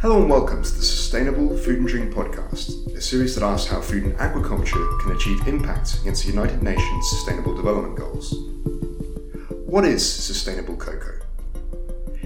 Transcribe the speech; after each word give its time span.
Hello 0.00 0.18
and 0.18 0.30
welcome 0.30 0.62
to 0.62 0.70
the 0.76 0.82
Sustainable 0.82 1.54
Food 1.58 1.80
and 1.80 1.86
Drink 1.86 2.14
Podcast, 2.14 2.86
a 2.96 3.02
series 3.02 3.34
that 3.34 3.44
asks 3.44 3.70
how 3.70 3.82
food 3.82 4.04
and 4.04 4.16
agriculture 4.16 4.82
can 5.02 5.12
achieve 5.12 5.46
impact 5.46 6.00
against 6.00 6.24
the 6.24 6.30
United 6.30 6.62
Nations 6.62 7.10
Sustainable 7.10 7.54
Development 7.54 7.96
Goals. 7.98 8.32
What 9.66 9.84
is 9.84 10.00
sustainable 10.10 10.78
cocoa? 10.78 11.20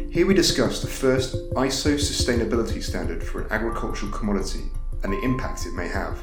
Here 0.09 0.25
we 0.25 0.35
discuss 0.35 0.83
the 0.83 0.87
first 0.87 1.35
ISO 1.55 1.95
sustainability 1.97 2.81
standard 2.81 3.25
for 3.25 3.41
an 3.41 3.51
agricultural 3.51 4.13
commodity 4.13 4.71
and 5.03 5.13
the 5.13 5.21
impact 5.23 5.67
it 5.67 5.75
may 5.75 5.89
have. 5.89 6.23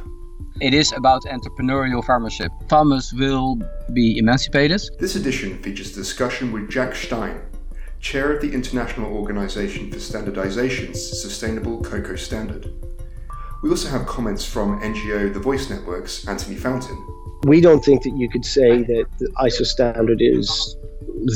It 0.61 0.73
is 0.73 0.93
about 0.93 1.23
entrepreneurial 1.23 2.01
farmership. 2.01 2.47
Farmers 2.69 3.13
will 3.13 3.59
be 3.91 4.17
emancipated. 4.17 4.79
This 4.99 5.17
edition 5.17 5.61
features 5.61 5.91
a 5.91 5.95
discussion 5.95 6.53
with 6.53 6.69
Jack 6.69 6.91
Steijn, 6.91 7.41
chair 8.01 8.33
of 8.33 8.41
the 8.41 8.51
International 8.51 9.13
Organization 9.15 9.91
for 9.91 9.99
Standardization's 9.99 11.21
Sustainable 11.21 11.81
Cocoa 11.81 12.15
Standard. 12.15 12.73
We 13.61 13.69
also 13.69 13.89
have 13.89 14.07
comments 14.07 14.43
from 14.43 14.81
NGO 14.81 15.31
The 15.31 15.39
Voice 15.39 15.69
Network's 15.69 16.27
Anthony 16.27 16.55
Fountain. 16.55 16.97
We 17.43 17.61
don't 17.61 17.85
think 17.85 18.01
that 18.03 18.17
you 18.17 18.27
could 18.27 18.43
say 18.43 18.81
that 18.81 19.05
the 19.19 19.27
ISO 19.43 19.65
standard 19.65 20.19
is 20.19 20.75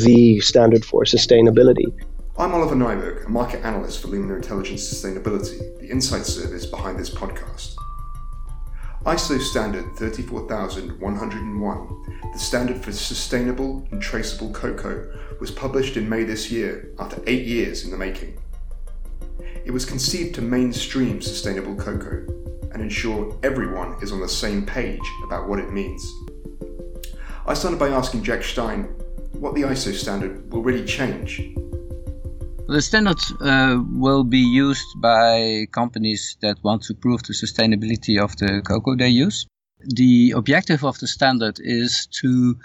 the 0.04 0.40
standard 0.40 0.84
for 0.84 1.04
sustainability. 1.04 1.86
I'm 2.38 2.54
Oliver 2.54 2.76
Nieburg, 2.76 3.28
a 3.28 3.30
market 3.30 3.64
analyst 3.64 4.02
for 4.02 4.08
Lumina 4.08 4.36
Intelligence 4.36 4.82
Sustainability, 4.82 5.80
the 5.80 5.88
insight 5.88 6.26
service 6.26 6.66
behind 6.66 6.98
this 7.00 7.12
podcast. 7.12 7.76
ISO 9.05 9.40
standard 9.40 9.95
34101, 9.98 12.22
the 12.34 12.40
standard 12.40 12.84
for 12.84 12.91
sustainable 12.91 13.88
and 13.91 14.02
traceable 14.02 14.52
cocoa, 14.52 15.16
was 15.40 15.52
published 15.52 15.95
in 15.95 16.09
May 16.09 16.23
this 16.23 16.50
year 16.50 16.90
after 16.98 17.22
eight 17.28 17.45
years 17.45 17.86
in 17.86 17.91
the 17.91 17.98
making. 17.98 18.36
It 19.64 19.70
was 19.70 19.86
conceived 19.86 20.34
to 20.36 20.41
mainstream 20.41 21.22
sustainable 21.22 21.76
cocoa 21.76 22.26
and 22.72 22.81
ensure 22.81 23.38
everyone 23.44 23.95
is 24.02 24.11
on 24.11 24.22
the 24.22 24.28
same 24.28 24.66
page 24.66 25.08
about 25.23 25.48
what 25.48 25.59
it 25.59 25.72
means. 25.72 26.11
I 27.45 27.53
started 27.53 27.80
by 27.80 27.89
asking 27.89 28.23
Jack 28.23 28.39
Steijn 28.39 28.88
what 29.33 29.53
the 29.53 29.61
ISO 29.61 29.94
standard 29.94 30.52
will 30.52 30.64
really 30.64 30.83
change 30.83 31.44
the 32.67 32.81
standard 32.81 33.19
uh, 33.41 33.80
will 33.91 34.23
be 34.23 34.39
used 34.39 34.88
by 34.99 35.67
companies 35.71 36.38
that 36.41 36.58
want 36.63 36.81
to 36.83 36.94
prove 36.94 37.21
the 37.23 37.33
sustainability 37.33 38.19
of 38.21 38.35
the 38.38 38.61
cocoa 38.66 38.95
they 38.95 39.09
use. 39.09 39.45
The 39.81 40.33
objective 40.35 40.83
of 40.83 40.97
the 40.99 41.08
standard 41.08 41.59
is 41.59 42.08
to 42.21 42.58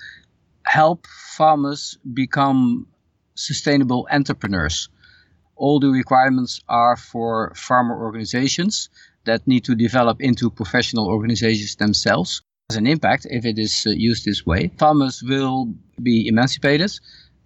help 0.64 1.06
farmers 1.36 1.98
become 2.14 2.86
sustainable 3.34 4.08
entrepreneurs. 4.10 4.88
All 5.56 5.80
the 5.80 5.90
requirements 5.90 6.60
are 6.68 6.96
for 6.96 7.52
farmer 7.54 8.02
organizations 8.02 8.88
that 9.24 9.46
need 9.46 9.64
to 9.64 9.74
develop 9.74 10.22
into 10.22 10.50
professional 10.50 11.08
organizations 11.08 11.76
themselves. 11.76 12.40
As 12.70 12.76
an 12.76 12.86
impact, 12.86 13.26
if 13.28 13.44
it 13.44 13.58
is 13.58 13.84
uh, 13.86 13.90
used 13.90 14.24
this 14.24 14.46
way, 14.46 14.70
farmers 14.78 15.22
will 15.22 15.74
be 16.02 16.26
emancipated 16.26 16.92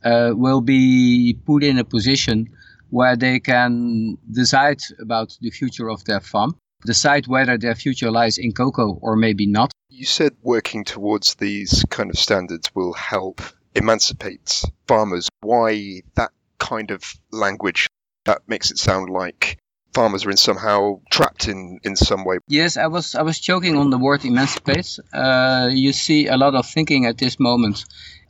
uh, 0.04 0.32
will 0.34 0.60
be 0.60 1.38
put 1.46 1.64
in 1.64 1.78
a 1.78 1.84
position 1.84 2.48
where 2.90 3.16
they 3.16 3.40
can 3.40 4.16
decide 4.30 4.80
about 5.00 5.36
the 5.40 5.50
future 5.50 5.90
of 5.90 6.04
their 6.04 6.20
farm, 6.20 6.56
decide 6.84 7.26
whether 7.26 7.58
their 7.58 7.74
future 7.74 8.10
lies 8.10 8.38
in 8.38 8.52
cocoa 8.52 8.98
or 9.02 9.16
maybe 9.16 9.46
not. 9.46 9.72
You 9.88 10.04
said 10.04 10.32
working 10.42 10.84
towards 10.84 11.34
these 11.36 11.84
kind 11.90 12.10
of 12.10 12.18
standards 12.18 12.70
will 12.74 12.92
help 12.92 13.40
emancipate 13.74 14.62
farmers. 14.86 15.28
Why 15.40 16.02
that 16.14 16.30
kind 16.58 16.90
of 16.90 17.02
language? 17.30 17.88
That 18.24 18.42
makes 18.48 18.70
it 18.70 18.78
sound 18.78 19.10
like 19.10 19.58
farmers 19.94 20.26
are 20.26 20.30
in 20.30 20.36
somehow 20.36 21.00
trapped 21.10 21.48
in 21.48 21.78
in 21.84 21.96
some 21.96 22.24
way. 22.24 22.38
Yes, 22.48 22.76
I 22.76 22.86
was 22.86 23.14
I 23.14 23.22
was 23.22 23.38
joking 23.38 23.76
on 23.76 23.90
the 23.90 23.98
word 23.98 24.24
emancipate. 24.24 24.98
Uh, 25.12 25.70
you 25.72 25.92
see 25.92 26.26
a 26.26 26.36
lot 26.36 26.54
of 26.54 26.66
thinking 26.66 27.06
at 27.06 27.16
this 27.18 27.38
moment 27.38 27.84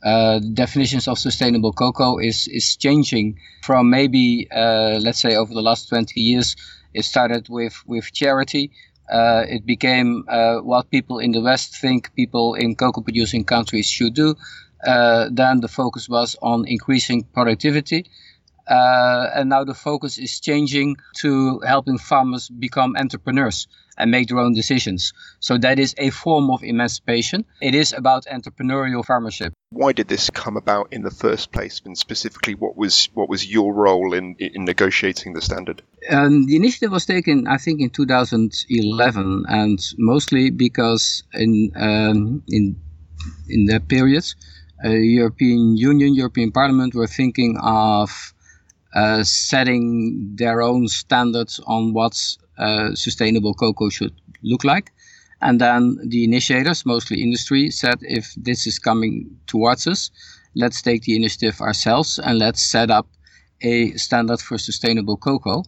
uh, 0.05 0.39
definitions 0.53 1.07
of 1.07 1.17
sustainable 1.17 1.73
cocoa 1.73 2.17
is 2.19 2.47
is 2.47 2.75
changing 2.77 3.39
from 3.63 3.89
maybe 3.89 4.47
uh, 4.51 4.99
let's 5.01 5.19
say 5.19 5.35
over 5.35 5.53
the 5.53 5.61
last 5.61 5.89
20 5.89 6.21
years 6.21 6.55
it 6.93 7.03
started 7.03 7.49
with 7.49 7.75
with 7.87 8.13
charity 8.13 8.71
uh, 9.11 9.43
it 9.47 9.65
became 9.65 10.23
uh, 10.27 10.57
what 10.59 10.89
people 10.91 11.19
in 11.19 11.31
the 11.31 11.41
west 11.41 11.75
think 11.77 12.13
people 12.15 12.53
in 12.53 12.75
cocoa 12.75 13.01
producing 13.01 13.43
countries 13.43 13.87
should 13.87 14.13
do 14.13 14.35
uh, 14.85 15.27
then 15.31 15.61
the 15.61 15.67
focus 15.67 16.07
was 16.07 16.35
on 16.41 16.65
increasing 16.67 17.23
productivity 17.33 18.05
uh, 18.67 19.29
and 19.35 19.49
now 19.49 19.63
the 19.63 19.73
focus 19.73 20.17
is 20.17 20.39
changing 20.39 20.97
to 21.17 21.59
helping 21.59 21.97
farmers 21.97 22.49
become 22.49 22.95
entrepreneurs 22.97 23.67
and 23.97 24.11
make 24.11 24.27
their 24.27 24.39
own 24.39 24.53
decisions. 24.53 25.13
So 25.39 25.57
that 25.59 25.79
is 25.79 25.95
a 25.97 26.09
form 26.09 26.49
of 26.49 26.63
emancipation. 26.63 27.45
It 27.61 27.75
is 27.75 27.93
about 27.93 28.25
entrepreneurial 28.25 29.05
farmership. 29.05 29.51
Why 29.69 29.93
did 29.93 30.07
this 30.07 30.29
come 30.29 30.57
about 30.57 30.91
in 30.91 31.01
the 31.01 31.11
first 31.11 31.51
place, 31.51 31.81
and 31.85 31.97
specifically, 31.97 32.55
what 32.55 32.77
was 32.77 33.09
what 33.13 33.29
was 33.29 33.45
your 33.45 33.73
role 33.73 34.13
in 34.13 34.35
in 34.39 34.65
negotiating 34.65 35.33
the 35.33 35.41
standard? 35.41 35.81
Um, 36.09 36.45
the 36.45 36.55
initiative 36.55 36.91
was 36.91 37.05
taken, 37.05 37.47
I 37.47 37.57
think, 37.57 37.81
in 37.81 37.89
2011, 37.89 39.45
and 39.47 39.79
mostly 39.97 40.49
because 40.49 41.23
in 41.33 41.71
um, 41.75 42.43
in 42.47 42.75
in 43.49 43.65
that 43.65 43.87
period, 43.87 44.25
uh, 44.83 44.89
European 44.89 45.77
Union, 45.77 46.13
European 46.13 46.51
Parliament 46.51 46.95
were 46.95 47.07
thinking 47.07 47.57
of 47.61 48.33
uh, 48.95 49.23
setting 49.23 50.35
their 50.35 50.61
own 50.61 50.87
standards 50.87 51.59
on 51.67 51.93
what 51.93 52.17
uh, 52.57 52.95
sustainable 52.95 53.53
cocoa 53.53 53.89
should 53.89 54.13
look 54.41 54.63
like. 54.63 54.91
And 55.41 55.59
then 55.59 55.99
the 56.07 56.23
initiators, 56.23 56.85
mostly 56.85 57.21
industry, 57.21 57.69
said 57.69 57.97
if 58.01 58.33
this 58.35 58.65
is 58.65 58.79
coming 58.79 59.37
towards 59.47 59.85
us, 59.85 60.09
let's 60.55 60.81
take 60.81 61.03
the 61.03 61.15
initiative 61.15 61.59
ourselves 61.59 62.19
and 62.19 62.39
let's 62.39 62.63
set 62.63 62.89
up 62.89 63.07
a 63.61 63.91
standard 63.97 64.39
for 64.39 64.57
sustainable 64.57 65.17
cocoa. 65.17 65.63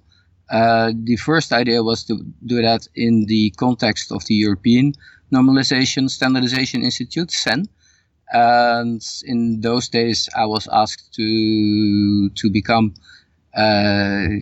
Uh, 0.49 0.93
the 1.03 1.17
first 1.17 1.51
idea 1.51 1.83
was 1.83 2.05
to 2.05 2.23
do 2.45 2.61
that 2.61 2.87
in 2.95 3.25
the 3.25 3.49
context 3.57 4.11
of 4.11 4.23
the 4.25 4.35
European 4.35 4.93
Normalization 5.33 6.09
Standardization 6.09 6.81
Institute, 6.81 7.31
CEN. 7.31 7.65
And 8.31 9.01
in 9.25 9.61
those 9.61 9.89
days, 9.89 10.29
I 10.35 10.45
was 10.45 10.67
asked 10.71 11.13
to 11.15 12.29
to 12.29 12.49
become 12.49 12.93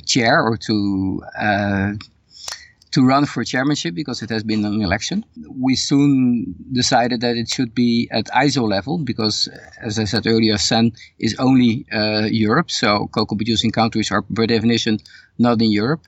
chair 0.05 0.41
or 0.41 0.57
to 0.57 1.23
uh, 1.39 1.93
to 2.95 3.05
run 3.05 3.25
for 3.25 3.43
chairmanship 3.43 3.93
because 3.93 4.21
it 4.21 4.29
has 4.29 4.41
been 4.41 4.63
an 4.63 4.81
election. 4.81 5.25
We 5.49 5.75
soon 5.75 6.55
decided 6.71 7.19
that 7.21 7.35
it 7.35 7.49
should 7.49 7.75
be 7.75 8.07
at 8.09 8.25
ISO 8.27 8.65
level 8.65 8.97
because, 8.97 9.49
as 9.81 9.99
I 9.99 10.05
said 10.05 10.25
earlier, 10.25 10.57
CEN 10.57 10.93
is 11.19 11.35
only 11.37 11.85
uh, 11.91 12.27
Europe, 12.31 12.71
so 12.71 13.07
cocoa 13.07 13.35
producing 13.35 13.71
countries 13.71 14.11
are 14.11 14.21
by 14.29 14.45
definition 14.45 14.99
not 15.37 15.61
in 15.61 15.71
Europe. 15.71 16.03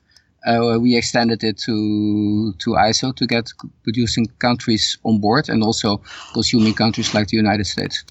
Uh, 0.46 0.78
we 0.80 0.96
extended 0.96 1.44
it 1.44 1.58
to 1.66 2.54
to 2.62 2.70
ISO 2.88 3.14
to 3.16 3.26
get 3.26 3.52
producing 3.82 4.26
countries 4.38 4.96
on 5.04 5.18
board 5.18 5.50
and 5.50 5.62
also 5.62 6.00
consuming 6.32 6.72
countries 6.72 7.12
like 7.12 7.26
the 7.28 7.36
United 7.36 7.66
States. 7.66 8.04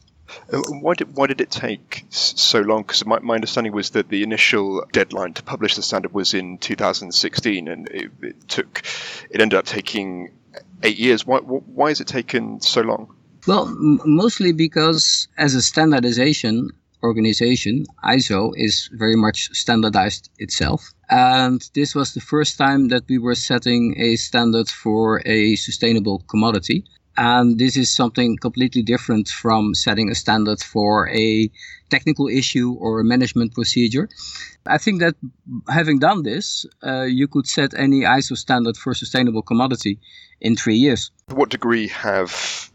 Uh, 0.51 0.61
why 0.81 0.93
did 0.93 1.15
why 1.15 1.27
did 1.27 1.41
it 1.41 1.51
take 1.51 2.05
so 2.09 2.61
long? 2.61 2.81
Because 2.83 3.05
my, 3.05 3.19
my 3.19 3.35
understanding 3.35 3.73
was 3.73 3.91
that 3.91 4.09
the 4.09 4.23
initial 4.23 4.85
deadline 4.91 5.33
to 5.33 5.43
publish 5.43 5.75
the 5.75 5.81
standard 5.81 6.13
was 6.13 6.33
in 6.33 6.57
2016, 6.57 7.67
and 7.67 7.87
it, 7.89 8.11
it 8.21 8.47
took 8.47 8.83
it 9.29 9.41
ended 9.41 9.57
up 9.57 9.65
taking 9.65 10.31
eight 10.83 10.97
years. 10.97 11.25
Why 11.25 11.39
why 11.39 11.89
has 11.89 12.01
it 12.01 12.07
taken 12.07 12.61
so 12.61 12.81
long? 12.81 13.15
Well, 13.47 13.67
m- 13.67 14.01
mostly 14.05 14.51
because 14.51 15.27
as 15.37 15.55
a 15.55 15.61
standardization 15.61 16.71
organization, 17.03 17.85
ISO 18.03 18.51
is 18.55 18.89
very 18.93 19.15
much 19.15 19.49
standardized 19.53 20.29
itself. 20.39 20.91
And 21.09 21.61
this 21.73 21.95
was 21.95 22.13
the 22.13 22.21
first 22.21 22.57
time 22.57 22.89
that 22.89 23.03
we 23.07 23.17
were 23.17 23.35
setting 23.35 23.95
a 23.97 24.15
standard 24.15 24.67
for 24.67 25.21
a 25.25 25.55
sustainable 25.55 26.19
commodity. 26.27 26.85
And 27.17 27.57
this 27.57 27.75
is 27.75 27.93
something 27.93 28.37
completely 28.37 28.83
different 28.83 29.27
from 29.27 29.73
setting 29.73 30.09
a 30.09 30.15
standard 30.15 30.61
for 30.61 31.09
a 31.09 31.49
technical 31.89 32.27
issue 32.27 32.75
or 32.79 32.99
a 32.99 33.03
management 33.03 33.53
procedure. 33.55 34.07
I 34.65 34.77
think 34.77 34.99
that 34.99 35.15
having 35.67 35.99
done 35.99 36.23
this, 36.23 36.65
uh, 36.85 37.03
you 37.03 37.27
could 37.27 37.47
set 37.47 37.73
any 37.73 38.01
ISO 38.01 38.37
standard 38.37 38.77
for 38.77 38.93
sustainable 38.93 39.41
commodity 39.41 39.99
in 40.41 40.55
three 40.55 40.75
years. 40.75 41.11
To 41.29 41.35
what 41.35 41.49
degree 41.49 41.87
have 41.87 42.31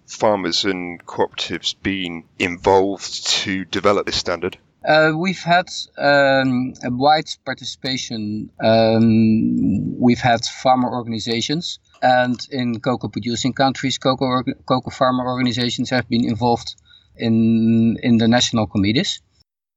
farmers 0.06 0.64
and 0.64 1.04
cooperatives 1.06 1.74
been 1.82 2.24
involved 2.38 3.26
to 3.28 3.64
develop 3.66 4.06
this 4.06 4.16
standard? 4.16 4.58
Uh, 4.84 5.12
we've 5.16 5.42
had 5.42 5.68
um, 5.98 6.74
a 6.82 6.90
wide 6.90 7.28
participation. 7.44 8.50
Um, 8.62 9.98
we've 10.00 10.20
had 10.20 10.44
farmer 10.44 10.92
organizations, 10.92 11.78
and 12.02 12.36
in 12.50 12.80
cocoa 12.80 13.08
producing 13.08 13.52
countries, 13.52 13.98
cocoa 13.98 14.42
cocoa 14.66 14.90
farmer 14.90 15.24
organizations 15.26 15.90
have 15.90 16.08
been 16.08 16.24
involved 16.24 16.74
in 17.16 17.96
in 18.02 18.18
the 18.18 18.28
national 18.28 18.66
committees. 18.66 19.22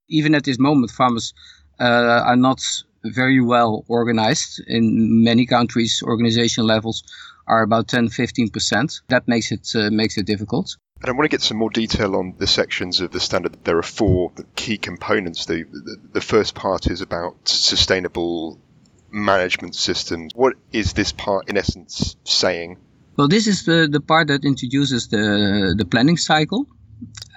Even 0.09 0.35
at 0.35 0.43
this 0.43 0.59
moment, 0.59 0.91
farmers 0.91 1.33
uh, 1.79 2.23
are 2.25 2.35
not 2.35 2.61
very 3.03 3.41
well 3.41 3.85
organized. 3.87 4.61
In 4.67 5.23
many 5.23 5.45
countries, 5.45 6.01
organization 6.03 6.65
levels 6.65 7.03
are 7.47 7.61
about 7.61 7.87
10 7.87 8.09
15%. 8.09 9.01
That 9.09 9.27
makes 9.27 9.51
it, 9.51 9.69
uh, 9.75 9.91
makes 9.91 10.17
it 10.17 10.25
difficult. 10.25 10.75
And 11.01 11.09
I 11.09 11.11
want 11.11 11.25
to 11.25 11.29
get 11.29 11.41
some 11.41 11.57
more 11.57 11.69
detail 11.69 12.15
on 12.15 12.35
the 12.37 12.47
sections 12.47 13.01
of 13.01 13.11
the 13.11 13.19
standard. 13.19 13.57
There 13.63 13.77
are 13.77 13.83
four 13.83 14.31
key 14.55 14.77
components. 14.77 15.45
The, 15.45 15.63
the, 15.63 15.97
the 16.13 16.21
first 16.21 16.55
part 16.55 16.87
is 16.87 17.01
about 17.01 17.47
sustainable 17.47 18.59
management 19.15 19.75
systems. 19.75 20.33
What 20.35 20.53
is 20.71 20.93
this 20.93 21.11
part, 21.11 21.49
in 21.49 21.57
essence, 21.57 22.15
saying? 22.25 22.77
Well, 23.17 23.29
this 23.29 23.47
is 23.47 23.65
the, 23.65 23.87
the 23.89 24.01
part 24.01 24.27
that 24.27 24.43
introduces 24.43 25.07
the, 25.07 25.73
the 25.77 25.85
planning 25.85 26.17
cycle. 26.17 26.67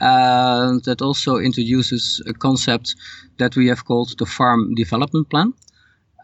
And 0.01 0.83
that 0.85 1.03
also 1.03 1.39
introduces 1.39 2.23
a 2.27 2.33
concept 2.33 2.95
that 3.39 3.57
we 3.57 3.67
have 3.69 3.85
called 3.85 4.17
the 4.19 4.27
farm 4.27 4.75
development 4.75 5.31
plan. 5.31 5.53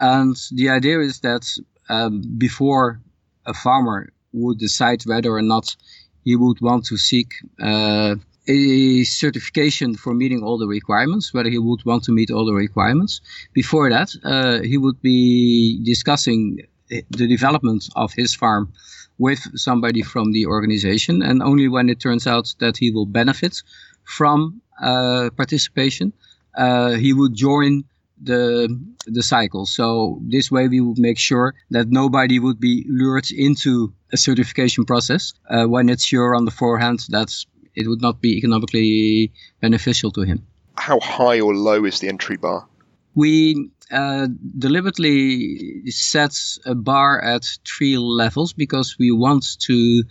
And 0.01 0.37
the 0.53 0.71
idea 0.71 1.01
is 1.01 1.21
that 1.21 1.45
um, 1.89 2.23
before 2.39 3.01
a 3.47 3.55
farmer 3.55 4.13
would 4.33 4.59
decide 4.59 5.03
whether 5.05 5.33
or 5.33 5.43
not 5.43 5.77
he 6.25 6.37
would 6.37 6.61
want 6.61 6.87
to 6.87 6.97
seek 6.97 7.35
uh, 7.61 8.17
a 8.47 9.05
certification 9.05 9.95
for 9.95 10.15
meeting 10.15 10.43
all 10.43 10.59
the 10.59 10.67
requirements, 10.67 11.33
whether 11.33 11.51
he 11.51 11.59
would 11.59 11.85
want 11.85 12.05
to 12.05 12.13
meet 12.13 12.31
all 12.31 12.45
the 12.45 12.55
requirements. 12.55 13.21
Before 13.53 13.89
that, 13.91 14.11
uh, 14.25 14.61
he 14.63 14.77
would 14.79 15.01
be 15.01 15.83
discussing 15.85 16.59
the 16.89 17.27
development 17.27 17.89
of 17.97 18.13
his 18.13 18.35
farm 18.35 18.73
with 19.19 19.41
somebody 19.59 20.03
from 20.03 20.33
the 20.33 20.47
organization, 20.47 21.23
and 21.23 21.43
only 21.43 21.69
when 21.69 21.89
it 21.89 22.01
turns 22.01 22.27
out 22.27 22.55
that 22.59 22.77
he 22.77 22.91
will 22.91 23.07
benefit 23.07 23.63
from 24.05 24.61
uh, 24.83 25.31
participation, 25.37 26.13
uh, 26.57 26.93
he 26.93 27.13
would 27.13 27.35
join 27.35 27.85
the 28.23 28.69
the 29.07 29.23
cycle. 29.23 29.67
So 29.67 30.21
this 30.23 30.51
way 30.51 30.69
we 30.69 30.81
would 30.81 30.99
make 30.99 31.19
sure 31.19 31.55
that 31.71 31.91
nobody 31.91 32.39
would 32.39 32.61
be 32.61 32.85
lured 32.89 33.31
into 33.31 33.93
a 34.13 34.17
certification 34.17 34.85
process 34.85 35.35
uh, 35.51 35.65
when 35.65 35.89
it's 35.89 36.05
sure 36.05 36.35
on 36.35 36.45
the 36.45 36.51
forehand 36.51 37.01
that 37.11 37.31
it 37.75 37.89
would 37.89 38.01
not 38.01 38.21
be 38.21 38.37
economically 38.37 39.33
beneficial 39.61 40.11
to 40.13 40.23
him. 40.23 40.47
How 40.77 41.01
high 41.01 41.41
or 41.41 41.55
low 41.55 41.85
is 41.85 42.01
the 42.01 42.09
entry 42.09 42.37
bar? 42.37 42.67
We 43.15 43.71
uh, 43.91 44.29
deliberately 44.59 45.91
set 45.91 46.37
a 46.67 46.75
bar 46.75 47.23
at 47.23 47.45
three 47.65 47.97
levels 47.97 48.53
because 48.53 48.97
we 48.99 49.11
want 49.11 49.59
to 49.61 50.03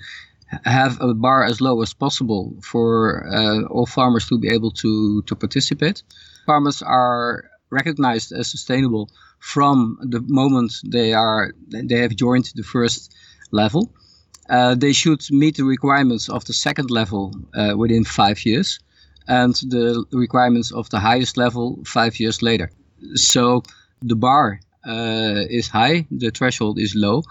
have 0.63 1.01
a 1.01 1.13
bar 1.13 1.43
as 1.43 1.59
low 1.59 1.81
as 1.81 1.93
possible 1.93 2.55
for 2.61 3.27
uh, 3.27 3.63
all 3.63 3.85
farmers 3.85 4.27
to 4.29 4.39
be 4.39 4.49
able 4.49 4.71
to, 4.71 5.21
to 5.23 5.35
participate. 5.35 6.03
Farmers 6.45 6.81
are 6.81 7.49
recognized 7.69 8.31
as 8.31 8.49
sustainable 8.49 9.09
from 9.39 9.97
the 10.01 10.21
moment 10.21 10.71
they 10.85 11.13
are 11.13 11.53
they 11.67 11.99
have 11.99 12.15
joined 12.15 12.49
the 12.55 12.63
first 12.63 13.13
level. 13.51 13.91
Uh, 14.49 14.75
they 14.75 14.93
should 14.93 15.21
meet 15.31 15.55
the 15.55 15.63
requirements 15.63 16.29
of 16.29 16.43
the 16.45 16.53
second 16.53 16.91
level 16.91 17.33
uh, 17.55 17.73
within 17.77 18.03
five 18.03 18.45
years, 18.45 18.79
and 19.27 19.55
the 19.55 20.05
requirements 20.11 20.71
of 20.71 20.89
the 20.89 20.99
highest 20.99 21.37
level 21.37 21.79
five 21.85 22.19
years 22.19 22.41
later. 22.41 22.69
So 23.15 23.63
the 24.01 24.15
bar 24.15 24.59
uh, 24.85 25.45
is 25.49 25.67
high, 25.69 26.05
the 26.11 26.31
threshold 26.31 26.77
is 26.79 26.93
low. 26.95 27.23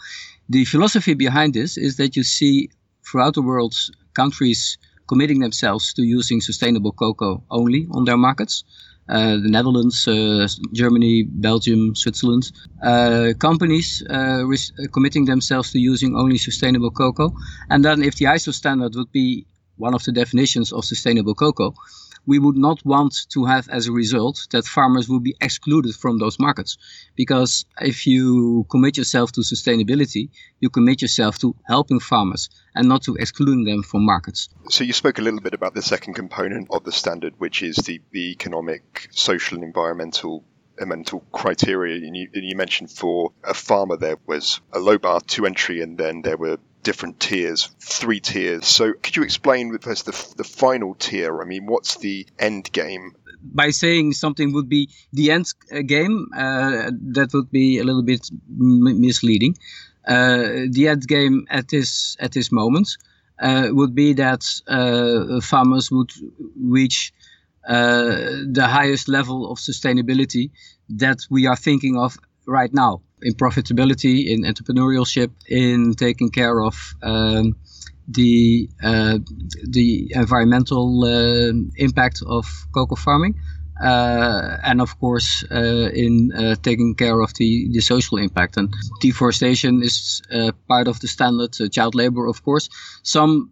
The 0.48 0.64
philosophy 0.64 1.14
behind 1.14 1.54
this 1.54 1.76
is 1.76 1.96
that 1.96 2.16
you 2.16 2.22
see 2.22 2.70
throughout 3.04 3.34
the 3.34 3.42
world 3.42 3.74
countries 4.14 4.78
committing 5.06 5.40
themselves 5.40 5.92
to 5.94 6.02
using 6.02 6.40
sustainable 6.40 6.92
cocoa 6.92 7.42
only 7.50 7.86
on 7.90 8.04
their 8.04 8.16
markets. 8.16 8.64
The 9.12 9.48
Netherlands, 9.48 10.08
uh, 10.08 10.48
Germany, 10.72 11.24
Belgium, 11.24 11.94
Switzerland, 11.94 12.50
uh, 12.82 13.32
companies 13.38 14.02
committing 14.92 15.26
themselves 15.26 15.70
to 15.72 15.78
using 15.78 16.16
only 16.16 16.38
sustainable 16.38 16.90
cocoa. 16.90 17.32
And 17.68 17.84
then, 17.84 18.02
if 18.02 18.16
the 18.16 18.26
ISO 18.26 18.52
standard 18.52 18.94
would 18.94 19.12
be 19.12 19.46
one 19.76 19.94
of 19.94 20.02
the 20.04 20.12
definitions 20.12 20.72
of 20.72 20.84
sustainable 20.84 21.34
cocoa, 21.34 21.74
we 22.26 22.38
would 22.38 22.56
not 22.56 22.84
want 22.84 23.14
to 23.30 23.44
have 23.44 23.68
as 23.68 23.86
a 23.86 23.92
result 23.92 24.46
that 24.50 24.64
farmers 24.64 25.08
would 25.08 25.22
be 25.22 25.36
excluded 25.40 25.94
from 25.94 26.18
those 26.18 26.38
markets. 26.38 26.76
Because 27.16 27.64
if 27.80 28.06
you 28.06 28.66
commit 28.70 28.96
yourself 28.96 29.32
to 29.32 29.40
sustainability, 29.40 30.30
you 30.60 30.70
commit 30.70 31.02
yourself 31.02 31.38
to 31.40 31.54
helping 31.66 32.00
farmers 32.00 32.48
and 32.74 32.88
not 32.88 33.02
to 33.02 33.16
excluding 33.16 33.64
them 33.64 33.82
from 33.82 34.04
markets. 34.04 34.48
So 34.70 34.84
you 34.84 34.92
spoke 34.92 35.18
a 35.18 35.22
little 35.22 35.40
bit 35.40 35.54
about 35.54 35.74
the 35.74 35.82
second 35.82 36.14
component 36.14 36.68
of 36.70 36.84
the 36.84 36.92
standard, 36.92 37.34
which 37.38 37.62
is 37.62 37.76
the, 37.76 38.00
the 38.12 38.30
economic, 38.30 39.08
social, 39.10 39.56
and 39.56 39.64
environmental 39.64 40.44
mental 40.86 41.20
criteria. 41.32 42.06
And 42.06 42.16
you, 42.16 42.28
and 42.34 42.44
you, 42.44 42.56
mentioned 42.56 42.90
for 42.90 43.32
a 43.44 43.54
farmer 43.54 43.96
there 43.96 44.16
was 44.26 44.60
a 44.72 44.78
low 44.78 44.98
bar 44.98 45.20
to 45.20 45.46
entry, 45.46 45.80
and 45.80 45.98
then 45.98 46.22
there 46.22 46.36
were 46.36 46.58
different 46.82 47.20
tiers, 47.20 47.70
three 47.80 48.20
tiers. 48.20 48.66
So 48.66 48.92
could 49.02 49.16
you 49.16 49.22
explain 49.22 49.76
first 49.78 50.06
the, 50.06 50.34
the 50.36 50.44
final 50.44 50.94
tier? 50.94 51.40
I 51.40 51.44
mean, 51.44 51.66
what's 51.66 51.96
the 51.96 52.26
end 52.38 52.70
game? 52.72 53.12
By 53.42 53.70
saying 53.70 54.12
something 54.12 54.52
would 54.52 54.68
be 54.68 54.88
the 55.12 55.30
end 55.30 55.46
uh, 55.72 55.82
game, 55.82 56.28
uh, 56.36 56.90
that 57.12 57.30
would 57.34 57.50
be 57.50 57.78
a 57.78 57.84
little 57.84 58.02
bit 58.02 58.28
m- 58.48 59.00
misleading. 59.00 59.56
Uh, 60.06 60.66
the 60.70 60.88
end 60.88 61.06
game 61.06 61.46
at 61.50 61.68
this 61.68 62.16
at 62.18 62.32
this 62.32 62.50
moment 62.50 62.88
uh, 63.40 63.68
would 63.70 63.94
be 63.94 64.12
that 64.14 64.44
uh, 64.66 65.40
farmers 65.40 65.90
would 65.90 66.10
reach 66.60 67.12
uh, 67.68 68.42
the 68.50 68.66
highest 68.68 69.08
level 69.08 69.50
of 69.50 69.58
sustainability 69.58 70.50
that 70.88 71.18
we 71.30 71.46
are 71.46 71.56
thinking 71.56 71.96
of 71.96 72.18
right 72.46 72.74
now 72.74 73.00
in 73.22 73.34
profitability, 73.34 74.26
in 74.28 74.42
entrepreneurship, 74.42 75.30
in 75.48 75.94
taking 75.94 76.30
care 76.30 76.60
of 76.60 76.94
um, 77.02 77.56
the 78.08 78.68
uh, 78.82 79.18
the 79.68 80.10
environmental 80.14 81.04
uh, 81.04 81.52
impact 81.76 82.22
of 82.26 82.46
cocoa 82.74 82.96
farming, 82.96 83.34
uh, 83.82 84.58
and 84.62 84.80
of 84.80 84.98
course 84.98 85.44
uh, 85.50 85.90
in 85.94 86.32
uh, 86.32 86.56
taking 86.62 86.94
care 86.94 87.20
of 87.20 87.32
the, 87.34 87.68
the 87.72 87.80
social 87.80 88.18
impact. 88.18 88.56
And 88.56 88.72
deforestation 89.00 89.82
is 89.82 90.22
uh, 90.32 90.52
part 90.68 90.88
of 90.88 91.00
the 91.00 91.08
standard. 91.08 91.52
child 91.72 91.94
labor, 91.94 92.26
of 92.26 92.42
course. 92.42 92.68
Some 93.02 93.50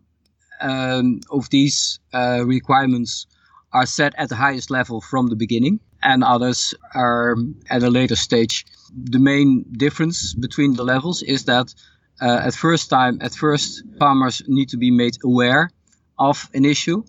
um, 0.61 1.21
of 1.31 1.49
these 1.51 1.99
requirements 2.13 3.27
are 3.73 3.87
set 3.87 4.15
at 4.19 4.29
the 4.29 4.37
highest 4.37 4.71
level 4.71 5.01
from 5.01 5.29
the 5.29 5.37
beginning, 5.37 5.81
and 6.03 6.25
others 6.25 6.75
are 6.95 7.37
at 7.71 7.83
a 7.83 7.91
later 7.91 8.17
stage 8.17 8.67
the 8.95 9.19
main 9.19 9.65
difference 9.73 10.35
between 10.35 10.75
the 10.75 10.85
levels 10.85 11.23
is 11.23 11.45
that 11.45 11.75
uh, 12.21 12.43
at 12.45 12.55
first 12.55 12.91
time, 12.91 13.19
at 13.23 13.35
first, 13.35 13.83
farmers 13.99 14.43
need 14.47 14.69
to 14.71 14.77
be 14.77 14.91
made 14.91 15.17
aware 15.25 15.71
of 16.19 16.51
an 16.55 16.65
issue, 16.65 17.03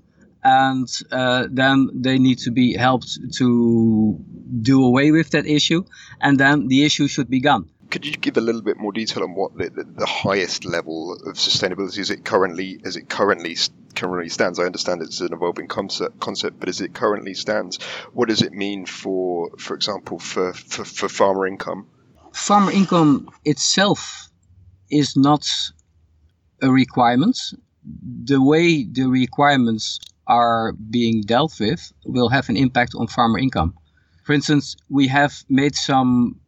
and 0.43 0.87
uh, 1.11 1.47
then 1.51 1.89
they 1.93 2.17
need 2.17 2.39
to 2.39 2.51
be 2.51 2.73
helped 2.73 3.19
to 3.35 4.17
do 4.61 4.85
away 4.85 5.11
with 5.11 5.31
that 5.31 5.45
issue, 5.45 5.83
and 6.21 6.39
then 6.39 6.67
the 6.67 6.83
issue 6.85 7.07
should 7.07 7.29
be 7.29 7.39
gone. 7.41 7.69
Could 7.91 8.05
you 8.05 8.13
give 8.13 8.37
a 8.37 8.41
little 8.41 8.61
bit 8.61 8.77
more 8.77 8.93
detail 8.93 9.23
on 9.23 9.35
what 9.35 9.55
the, 9.57 9.69
the, 9.69 9.83
the 9.83 10.05
highest 10.05 10.65
level 10.65 11.13
of 11.13 11.35
sustainability 11.35 11.99
is? 11.99 12.09
It 12.09 12.23
currently 12.25 12.79
as 12.85 12.95
it 12.95 13.09
currently 13.09 13.57
currently 13.95 14.29
stands. 14.29 14.59
I 14.59 14.63
understand 14.63 15.01
it's 15.01 15.21
an 15.21 15.33
evolving 15.33 15.67
concept, 15.67 16.19
concept, 16.19 16.59
but 16.59 16.69
as 16.69 16.81
it 16.81 16.93
currently 16.93 17.33
stands, 17.33 17.81
what 18.13 18.29
does 18.29 18.41
it 18.41 18.53
mean 18.53 18.85
for, 18.85 19.51
for 19.57 19.75
example, 19.75 20.19
for, 20.19 20.53
for, 20.53 20.85
for 20.85 21.09
farmer 21.09 21.45
income? 21.45 21.87
Farmer 22.33 22.71
income 22.71 23.29
itself 23.45 24.29
is 24.89 25.15
not 25.15 25.47
a 26.61 26.71
requirement. 26.71 27.37
The 28.23 28.41
way 28.41 28.83
the 28.83 29.07
requirements 29.07 29.99
are 30.27 30.73
being 30.73 31.21
dealt 31.21 31.59
with 31.59 31.91
will 32.05 32.29
have 32.29 32.49
an 32.49 32.57
impact 32.57 32.93
on 32.95 33.07
farmer 33.07 33.39
income. 33.39 33.73
For 34.23 34.33
instance, 34.33 34.77
we 34.89 35.07
have 35.07 35.43
made 35.49 35.75
some 35.75 36.40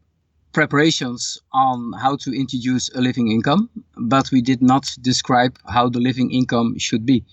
preparations 0.53 1.39
on 1.51 1.93
how 1.99 2.15
to 2.17 2.31
introduce 2.31 2.89
a 2.95 3.01
living 3.01 3.31
income, 3.31 3.69
but 3.97 4.31
we 4.31 4.41
did 4.41 4.61
not 4.61 4.87
describe 5.01 5.57
how 5.67 5.89
the 5.89 5.99
living 5.99 6.31
income 6.31 6.77
should 6.77 7.05
be. 7.05 7.25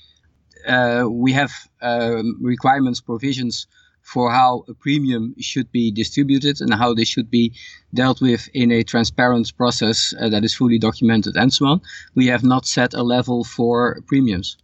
Uh, 0.67 1.05
we 1.09 1.33
have 1.33 1.53
um, 1.83 2.37
requirements, 2.41 3.01
provisions 3.01 3.67
for 4.03 4.31
how 4.31 4.65
a 4.69 4.75
premium 4.75 5.35
should 5.39 5.71
be 5.71 5.91
distributed 5.91 6.61
and 6.61 6.75
how 6.75 6.93
they 6.95 7.05
should 7.05 7.31
be 7.31 7.53
dealt 7.95 8.21
with 8.21 8.49
in 8.55 8.73
a 8.73 8.83
transparent 8.83 9.57
process 9.57 10.15
uh, 10.19 10.29
that 10.29 10.45
is 10.45 10.55
fully 10.55 10.79
documented 10.79 11.37
and 11.37 11.53
so 11.53 11.67
on. 11.67 11.81
We 12.15 12.27
have 12.27 12.43
not 12.43 12.67
set 12.67 12.95
a 12.95 13.03
level 13.03 13.45
for 13.45 14.01
premiums. 14.07 14.57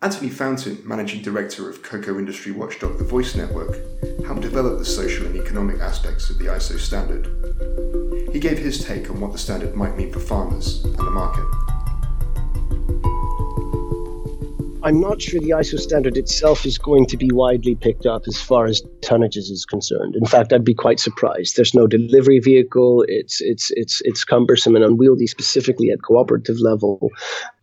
Anthony 0.00 0.30
Fountain, 0.30 0.80
Managing 0.84 1.22
Director 1.22 1.68
of 1.68 1.82
cocoa 1.82 2.20
industry 2.20 2.52
watchdog 2.52 2.98
The 2.98 3.04
Voice 3.04 3.34
Network, 3.34 3.74
helped 4.24 4.42
develop 4.42 4.78
the 4.78 4.84
social 4.84 5.26
and 5.26 5.34
economic 5.34 5.80
aspects 5.80 6.30
of 6.30 6.38
the 6.38 6.44
ISO 6.44 6.78
standard. 6.78 7.26
He 8.32 8.38
gave 8.38 8.58
his 8.58 8.84
take 8.84 9.10
on 9.10 9.20
what 9.20 9.32
the 9.32 9.38
standard 9.38 9.74
might 9.74 9.96
mean 9.96 10.12
for 10.12 10.20
farmers 10.20 10.84
and 10.84 10.98
the 10.98 11.10
market. 11.10 11.42
I'm 14.88 15.00
not 15.02 15.20
sure 15.20 15.38
the 15.38 15.50
ISO 15.50 15.78
standard 15.78 16.16
itself 16.16 16.64
is 16.64 16.78
going 16.78 17.04
to 17.08 17.18
be 17.18 17.28
widely 17.30 17.74
picked 17.74 18.06
up 18.06 18.22
as 18.26 18.40
far 18.40 18.64
as 18.64 18.80
tonnages 19.00 19.50
is 19.50 19.66
concerned. 19.68 20.16
In 20.16 20.24
fact, 20.24 20.50
I'd 20.50 20.64
be 20.64 20.72
quite 20.72 20.98
surprised. 20.98 21.56
There's 21.56 21.74
no 21.74 21.86
delivery 21.86 22.38
vehicle. 22.38 23.04
It's 23.06 23.42
it's 23.42 23.70
it's 23.72 24.00
it's 24.06 24.24
cumbersome 24.24 24.76
and 24.76 24.82
unwieldy, 24.82 25.26
specifically 25.26 25.90
at 25.90 26.00
cooperative 26.00 26.56
level. 26.60 27.10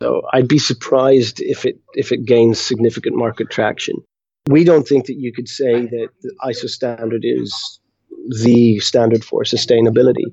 So 0.03 0.21
I'd 0.33 0.47
be 0.47 0.59
surprised 0.59 1.41
if 1.41 1.65
it 1.65 1.79
if 1.95 2.11
it 2.11 2.25
gains 2.25 2.61
significant 2.61 3.15
market 3.15 3.49
traction. 3.49 3.95
We 4.47 4.63
don't 4.63 4.87
think 4.87 5.07
that 5.07 5.17
you 5.17 5.33
could 5.33 5.49
say 5.49 5.81
that 5.81 6.09
the 6.21 6.31
ISO 6.43 6.69
standard 6.69 7.23
is 7.25 7.79
the 8.43 8.77
standard 8.81 9.25
for 9.25 9.41
sustainability. 9.41 10.31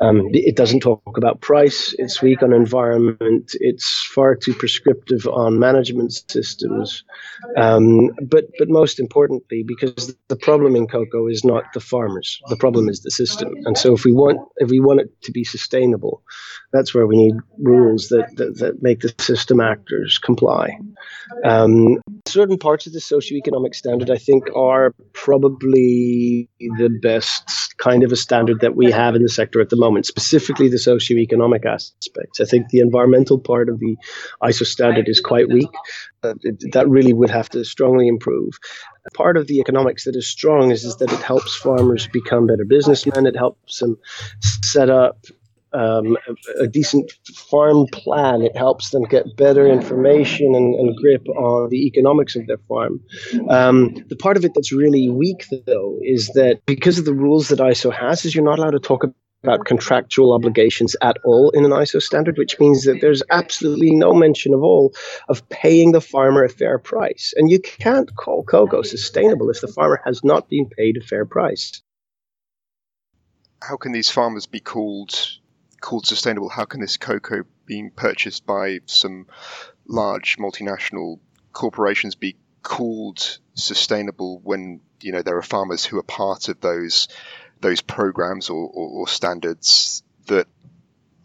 Um, 0.00 0.28
it 0.32 0.56
doesn't 0.56 0.80
talk 0.80 1.16
about 1.16 1.40
price. 1.40 1.94
It's 1.98 2.20
weak 2.20 2.42
on 2.42 2.52
environment. 2.52 3.52
It's 3.60 4.04
far 4.14 4.34
too 4.34 4.54
prescriptive 4.54 5.26
on 5.28 5.58
management 5.58 6.12
systems. 6.28 7.04
Um, 7.56 8.10
but 8.22 8.46
but 8.58 8.68
most 8.68 8.98
importantly, 8.98 9.62
because 9.66 10.14
the 10.28 10.36
problem 10.36 10.74
in 10.74 10.88
cocoa 10.88 11.28
is 11.28 11.44
not 11.44 11.64
the 11.74 11.80
farmers. 11.80 12.40
The 12.48 12.56
problem 12.56 12.88
is 12.88 13.02
the 13.02 13.10
system. 13.10 13.54
And 13.64 13.78
so 13.78 13.94
if 13.94 14.04
we 14.04 14.12
want 14.12 14.40
if 14.56 14.70
we 14.70 14.80
want 14.80 15.00
it 15.00 15.22
to 15.22 15.32
be 15.32 15.44
sustainable, 15.44 16.22
that's 16.72 16.94
where 16.94 17.06
we 17.06 17.16
need 17.16 17.34
rules 17.58 18.08
that 18.08 18.28
that, 18.36 18.58
that 18.58 18.82
make 18.82 19.00
the 19.00 19.14
system 19.18 19.60
actors 19.60 20.18
comply. 20.18 20.70
Um, 21.44 21.98
certain 22.26 22.58
parts 22.58 22.86
of 22.86 22.92
the 22.92 22.98
socioeconomic 22.98 23.74
standard, 23.74 24.10
I 24.10 24.18
think, 24.18 24.44
are 24.54 24.94
probably 25.12 26.48
the 26.58 26.88
best 27.02 27.74
kind 27.78 28.02
of 28.02 28.12
a 28.12 28.16
standard 28.16 28.60
that 28.60 28.76
we 28.76 28.90
have 28.90 29.14
in 29.14 29.22
the 29.22 29.28
sector 29.28 29.60
at 29.60 29.70
the 29.70 29.76
moment, 29.76 29.91
specifically 30.02 30.68
the 30.68 30.76
socioeconomic 30.76 31.64
aspects. 31.64 32.40
I 32.40 32.44
think 32.44 32.68
the 32.68 32.80
environmental 32.80 33.38
part 33.38 33.68
of 33.68 33.78
the 33.78 33.96
ISO 34.42 34.64
standard 34.64 35.08
is 35.08 35.20
quite 35.20 35.48
weak. 35.48 35.70
Uh, 36.22 36.34
it, 36.42 36.72
that 36.72 36.88
really 36.88 37.12
would 37.12 37.30
have 37.30 37.48
to 37.50 37.64
strongly 37.64 38.08
improve. 38.08 38.58
Part 39.14 39.36
of 39.36 39.46
the 39.46 39.58
economics 39.58 40.04
that 40.04 40.16
is 40.16 40.28
strong 40.28 40.70
is, 40.70 40.84
is 40.84 40.96
that 40.96 41.12
it 41.12 41.20
helps 41.20 41.56
farmers 41.56 42.06
become 42.08 42.46
better 42.46 42.64
businessmen. 42.64 43.26
It 43.26 43.36
helps 43.36 43.78
them 43.78 43.98
set 44.40 44.88
up 44.88 45.18
um, 45.74 46.16
a, 46.28 46.64
a, 46.64 46.66
decent 46.66 47.10
farm 47.34 47.86
plan. 47.92 48.42
It 48.42 48.56
helps 48.56 48.90
them 48.90 49.04
get 49.04 49.36
better 49.36 49.66
information 49.66 50.54
and, 50.54 50.74
and 50.74 50.96
grip 50.96 51.26
on 51.28 51.70
the 51.70 51.86
economics 51.86 52.36
of 52.36 52.46
their 52.46 52.58
farm. 52.68 53.00
Um, 53.48 53.94
the 54.08 54.16
part 54.16 54.36
of 54.36 54.44
it 54.44 54.52
that's 54.54 54.72
really 54.72 55.08
weak, 55.08 55.46
though, 55.66 55.98
is 56.02 56.28
that 56.34 56.60
because 56.66 56.98
of 56.98 57.04
the 57.04 57.14
rules 57.14 57.48
that 57.48 57.58
ISO 57.58 57.92
has, 57.92 58.24
is 58.24 58.34
you're 58.34 58.44
not 58.44 58.58
allowed 58.58 58.72
to 58.72 58.80
talk 58.80 59.04
about 59.42 59.64
contractual 59.64 60.32
obligations 60.32 60.94
at 61.02 61.16
all 61.24 61.50
in 61.50 61.64
an 61.64 61.72
ISO 61.72 62.00
standard, 62.00 62.38
which 62.38 62.58
means 62.60 62.84
that 62.84 63.00
there's 63.00 63.22
absolutely 63.30 63.94
no 63.94 64.12
mention 64.12 64.54
of 64.54 64.62
all 64.62 64.94
of 65.28 65.48
paying 65.48 65.92
the 65.92 66.00
farmer 66.00 66.44
a 66.44 66.48
fair 66.48 66.78
price. 66.78 67.34
And 67.36 67.50
you 67.50 67.60
can't 67.60 68.14
call 68.14 68.44
cocoa 68.44 68.82
sustainable 68.82 69.50
if 69.50 69.60
the 69.60 69.68
farmer 69.68 70.00
has 70.04 70.22
not 70.22 70.48
been 70.48 70.68
paid 70.68 70.96
a 70.96 71.00
fair 71.00 71.24
price. 71.24 71.82
How 73.62 73.76
can 73.76 73.92
these 73.92 74.10
farmers 74.10 74.46
be 74.46 74.60
called 74.60 75.14
called 75.82 76.06
sustainable, 76.06 76.48
how 76.48 76.64
can 76.64 76.80
this 76.80 76.96
cocoa 76.96 77.42
being 77.66 77.90
purchased 77.90 78.46
by 78.46 78.78
some 78.86 79.26
large 79.86 80.38
multinational 80.38 81.18
corporations 81.52 82.14
be 82.14 82.36
called 82.62 83.38
sustainable 83.54 84.40
when 84.44 84.80
you 85.00 85.12
know 85.12 85.20
there 85.20 85.36
are 85.36 85.42
farmers 85.42 85.84
who 85.84 85.98
are 85.98 86.04
part 86.04 86.48
of 86.48 86.60
those 86.60 87.08
those 87.62 87.80
programs 87.80 88.50
or, 88.50 88.68
or, 88.68 88.88
or 89.00 89.08
standards 89.08 90.02
that 90.26 90.46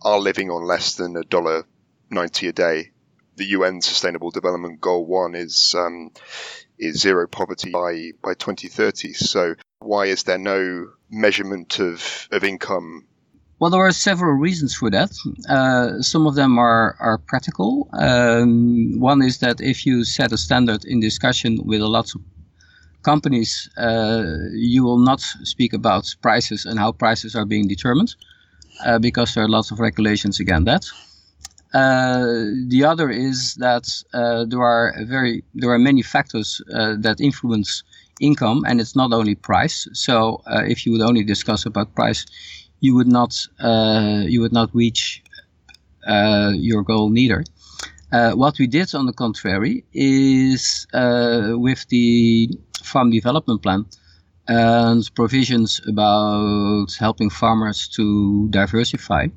are 0.01 0.19
living 0.19 0.49
on 0.49 0.65
less 0.65 0.95
than 0.95 1.17
a 1.17 1.23
dollar 1.23 1.65
ninety 2.09 2.47
a 2.47 2.53
day. 2.53 2.91
The 3.35 3.45
UN 3.57 3.81
Sustainable 3.81 4.31
Development 4.31 4.79
Goal 4.79 5.05
One 5.05 5.35
is 5.35 5.75
um, 5.77 6.11
is 6.79 7.01
zero 7.01 7.27
poverty 7.27 7.71
by 7.71 8.11
by 8.23 8.33
2030. 8.33 9.13
So 9.13 9.55
why 9.79 10.05
is 10.05 10.23
there 10.23 10.37
no 10.37 10.87
measurement 11.09 11.79
of, 11.79 12.27
of 12.31 12.43
income 12.43 13.07
well, 13.59 13.71
there 13.71 13.81
are 13.81 13.91
several 13.91 14.33
reasons 14.33 14.75
for 14.75 14.91
that. 14.91 15.09
Uh, 15.49 16.01
some 16.01 16.27
of 16.27 16.35
them 16.35 16.59
are, 16.59 16.95
are 16.99 17.17
practical. 17.17 17.89
Um, 17.91 18.99
one 18.99 19.23
is 19.23 19.39
that 19.39 19.61
if 19.61 19.83
you 19.83 20.03
set 20.03 20.31
a 20.31 20.37
standard 20.37 20.85
in 20.85 20.99
discussion 20.99 21.61
with 21.65 21.81
a 21.81 21.87
lot 21.87 22.13
of 22.13 22.21
companies, 23.11 23.69
uh, 23.77 24.23
you 24.71 24.81
will 24.87 25.03
not 25.11 25.21
speak 25.53 25.73
about 25.73 26.03
prices 26.21 26.65
and 26.65 26.79
how 26.79 26.91
prices 26.91 27.35
are 27.35 27.45
being 27.45 27.67
determined 27.67 28.11
uh, 28.85 28.99
because 28.99 29.29
there 29.33 29.43
are 29.45 29.53
lots 29.57 29.71
of 29.71 29.79
regulations 29.79 30.39
against 30.39 30.65
that. 30.65 30.83
Uh, 31.73 32.25
the 32.73 32.83
other 32.91 33.09
is 33.09 33.37
that 33.65 33.85
there 34.49 34.63
are 34.73 34.85
very 35.15 35.43
there 35.53 35.71
are 35.75 35.79
many 35.89 36.01
factors 36.01 36.61
that 37.05 37.17
influence 37.19 37.83
income, 38.19 38.59
and 38.67 38.79
it's 38.81 38.95
not 38.95 39.11
only 39.19 39.35
price. 39.35 39.87
So 40.05 40.41
if 40.73 40.77
you 40.83 40.91
would 40.93 41.05
only 41.09 41.23
discuss 41.23 41.65
about 41.65 41.87
price, 41.95 42.21
you 42.85 42.95
would 42.97 43.11
not 43.19 43.31
you 44.33 44.39
would 44.41 44.53
not 44.59 44.69
reach 44.73 45.21
uh, 46.07 46.51
your 46.55 46.83
goal 46.83 47.09
neither. 47.09 47.43
Uh, 48.11 48.31
what 48.31 48.57
we 48.57 48.67
did, 48.67 48.95
on 48.95 49.05
the 49.05 49.11
contrary, 49.13 49.83
is 49.93 50.87
uh, 50.93 51.51
with 51.55 51.85
the 51.89 52.49
farm 52.83 53.09
development 53.09 53.61
plan 53.61 53.85
and 54.47 55.09
provisions 55.15 55.81
about 55.87 56.87
helping 56.99 57.29
farmers 57.29 57.87
to 57.89 58.47
diversify, 58.49 59.27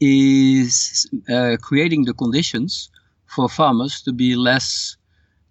is 0.00 1.08
uh, 1.28 1.56
creating 1.60 2.04
the 2.04 2.12
conditions 2.12 2.90
for 3.24 3.48
farmers 3.48 4.02
to 4.02 4.12
be 4.12 4.36
less 4.36 4.96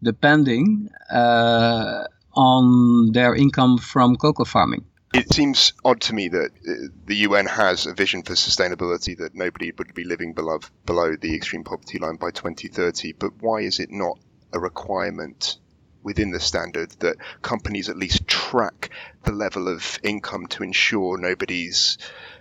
depending 0.03 0.89
uh, 1.11 2.03
on 2.35 3.11
their 3.11 3.33
income 3.35 3.77
from 3.77 4.15
cocoa 4.15 4.45
farming. 4.45 4.85
It 5.13 5.33
seems 5.33 5.73
odd 5.83 6.01
to 6.01 6.13
me 6.13 6.27
that 6.27 6.51
uh, 6.67 6.73
the 7.05 7.15
UN 7.27 7.45
has 7.45 7.85
a 7.85 7.93
vision 7.93 8.21
for 8.21 8.33
sustainability 8.33 9.17
that 9.17 9.33
nobody 9.33 9.71
would 9.77 9.93
be 9.93 10.03
living 10.03 10.33
below, 10.33 10.59
below 10.85 11.15
the 11.15 11.33
extreme 11.33 11.63
poverty 11.63 11.99
line 11.99 12.17
by 12.17 12.31
2030, 12.31 13.13
but 13.13 13.31
why 13.39 13.61
is 13.61 13.79
it 13.79 13.89
not 13.91 14.19
a 14.51 14.59
requirement 14.59 15.57
within 16.05 16.31
the 16.31 16.39
standard 16.39 16.91
that 16.99 17.17
companies 17.41 17.89
at 17.89 17.97
least 17.97 18.25
track 18.27 18.91
the 19.23 19.31
level 19.33 19.67
of 19.67 19.99
income 20.03 20.45
to 20.47 20.63
ensure 20.63 21.17
nobody's 21.17 21.97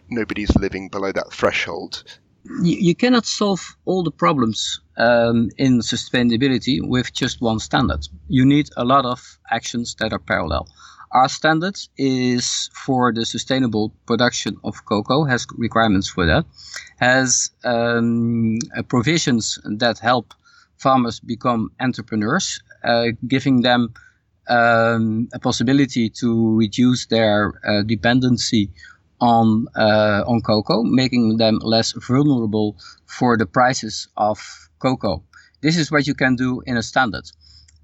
nobody's 0.09 0.55
living 0.55 0.89
below 0.89 1.11
that 1.11 1.33
threshold? 1.33 2.05
You, 2.63 2.95
cannot 2.95 3.25
solve 3.25 3.75
all 3.87 4.03
the 4.03 4.11
problems 4.11 4.79
um, 4.99 5.49
in 5.57 5.81
sustainability 5.81 6.79
with 6.87 7.11
just 7.15 7.41
one 7.41 7.59
standard. 7.59 8.07
You 8.29 8.45
need 8.45 8.69
a 8.77 8.85
lot 8.85 9.07
of 9.07 9.39
actions 9.51 9.97
that 9.99 10.13
are 10.13 10.19
parallel. 10.19 10.69
Our 11.13 11.29
standard 11.29 11.77
is 11.97 12.69
for 12.75 13.13
the 13.15 13.25
sustainable 13.25 13.95
production 14.05 14.59
of 14.63 14.85
cocoa, 14.85 15.25
has 15.25 15.47
requirements 15.57 16.09
for 16.09 16.27
that, 16.27 16.45
has 16.99 17.51
um, 17.65 18.59
uh, 18.77 18.83
provisions 18.83 19.59
that 19.65 19.99
help 19.99 20.35
farmers 20.77 21.21
become 21.21 21.71
entrepreneurs, 21.81 22.61
giving 23.27 23.63
them 23.63 23.93
um, 24.49 25.29
a 25.33 25.39
possibility 25.39 26.11
to 26.11 26.57
reduce 26.57 27.07
their 27.07 27.61
uh, 27.67 27.83
dependency 27.83 28.71
on 29.21 29.67
uh, 29.77 30.23
on 30.27 30.43
cocoa, 30.43 30.83
making 30.83 31.39
them 31.39 31.59
less 31.63 31.93
vulnerable 31.93 32.77
for 33.07 33.37
the 33.37 33.47
prices 33.47 34.09
of 34.17 34.39
cocoa. 34.79 35.23
This 35.63 35.77
is 35.77 35.91
what 35.91 36.07
you 36.07 36.15
can 36.15 36.37
do 36.37 36.63
in 36.67 36.77
a 36.77 36.83
standard 36.83 37.25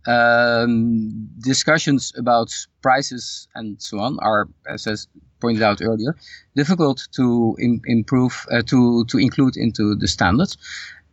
um, 0.06 1.28
discussions 1.40 2.12
about 2.16 2.52
prices 2.82 3.48
and 3.54 3.80
so 3.80 3.98
on 3.98 4.18
are, 4.20 4.48
as 4.66 4.86
I 4.86 4.94
pointed 5.40 5.62
out 5.62 5.80
earlier, 5.82 6.16
difficult 6.56 7.08
to 7.12 7.56
in, 7.58 7.80
improve 7.86 8.46
uh, 8.50 8.62
to 8.66 9.04
to 9.06 9.18
include 9.18 9.56
into 9.56 9.94
the 9.94 10.08
standards. 10.08 10.56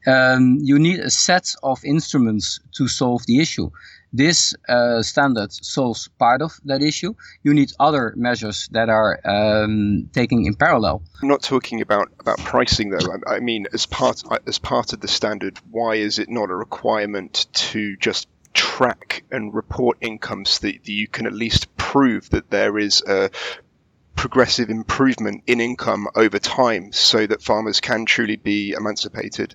Um, 0.07 0.59
you 0.61 0.79
need 0.79 0.99
a 0.99 1.09
set 1.09 1.53
of 1.63 1.83
instruments 1.83 2.59
to 2.77 2.87
solve 2.87 3.25
the 3.25 3.39
issue. 3.39 3.69
This 4.13 4.55
uh, 4.69 5.01
standard 5.01 5.51
solves 5.51 6.07
part 6.17 6.41
of 6.41 6.57
that 6.63 6.81
issue. 6.81 7.13
You 7.43 7.53
need 7.53 7.73
other 7.77 8.13
measures 8.15 8.69
that 8.71 8.87
are 8.87 9.19
um, 9.25 10.09
taking 10.13 10.45
in 10.45 10.55
parallel. 10.55 11.03
I'm 11.21 11.27
not 11.27 11.43
talking 11.43 11.81
about, 11.81 12.09
about 12.19 12.37
pricing 12.39 12.89
though. 12.89 13.17
I, 13.27 13.39
mean, 13.39 13.67
as 13.73 13.85
part 13.85 14.23
as 14.47 14.59
part 14.59 14.93
of 14.93 15.01
the 15.01 15.09
standard, 15.09 15.59
why 15.69 15.95
is 15.95 16.19
it 16.19 16.29
not 16.29 16.49
a 16.49 16.55
requirement 16.55 17.47
to 17.53 17.97
just 17.97 18.29
track 18.53 19.23
and 19.29 19.53
report 19.53 19.97
incomes 20.01 20.59
that, 20.59 20.83
that 20.83 20.91
you 20.91 21.07
can 21.07 21.27
at 21.27 21.33
least 21.33 21.75
prove 21.75 22.29
that 22.29 22.49
there 22.49 22.77
is 22.77 23.03
a 23.05 23.29
progressive 24.15 24.69
improvement 24.69 25.43
in 25.47 25.61
income 25.61 26.07
over 26.15 26.39
time 26.39 26.91
so 26.91 27.27
that 27.27 27.43
farmers 27.43 27.81
can 27.81 28.05
truly 28.05 28.37
be 28.37 28.71
emancipated? 28.71 29.53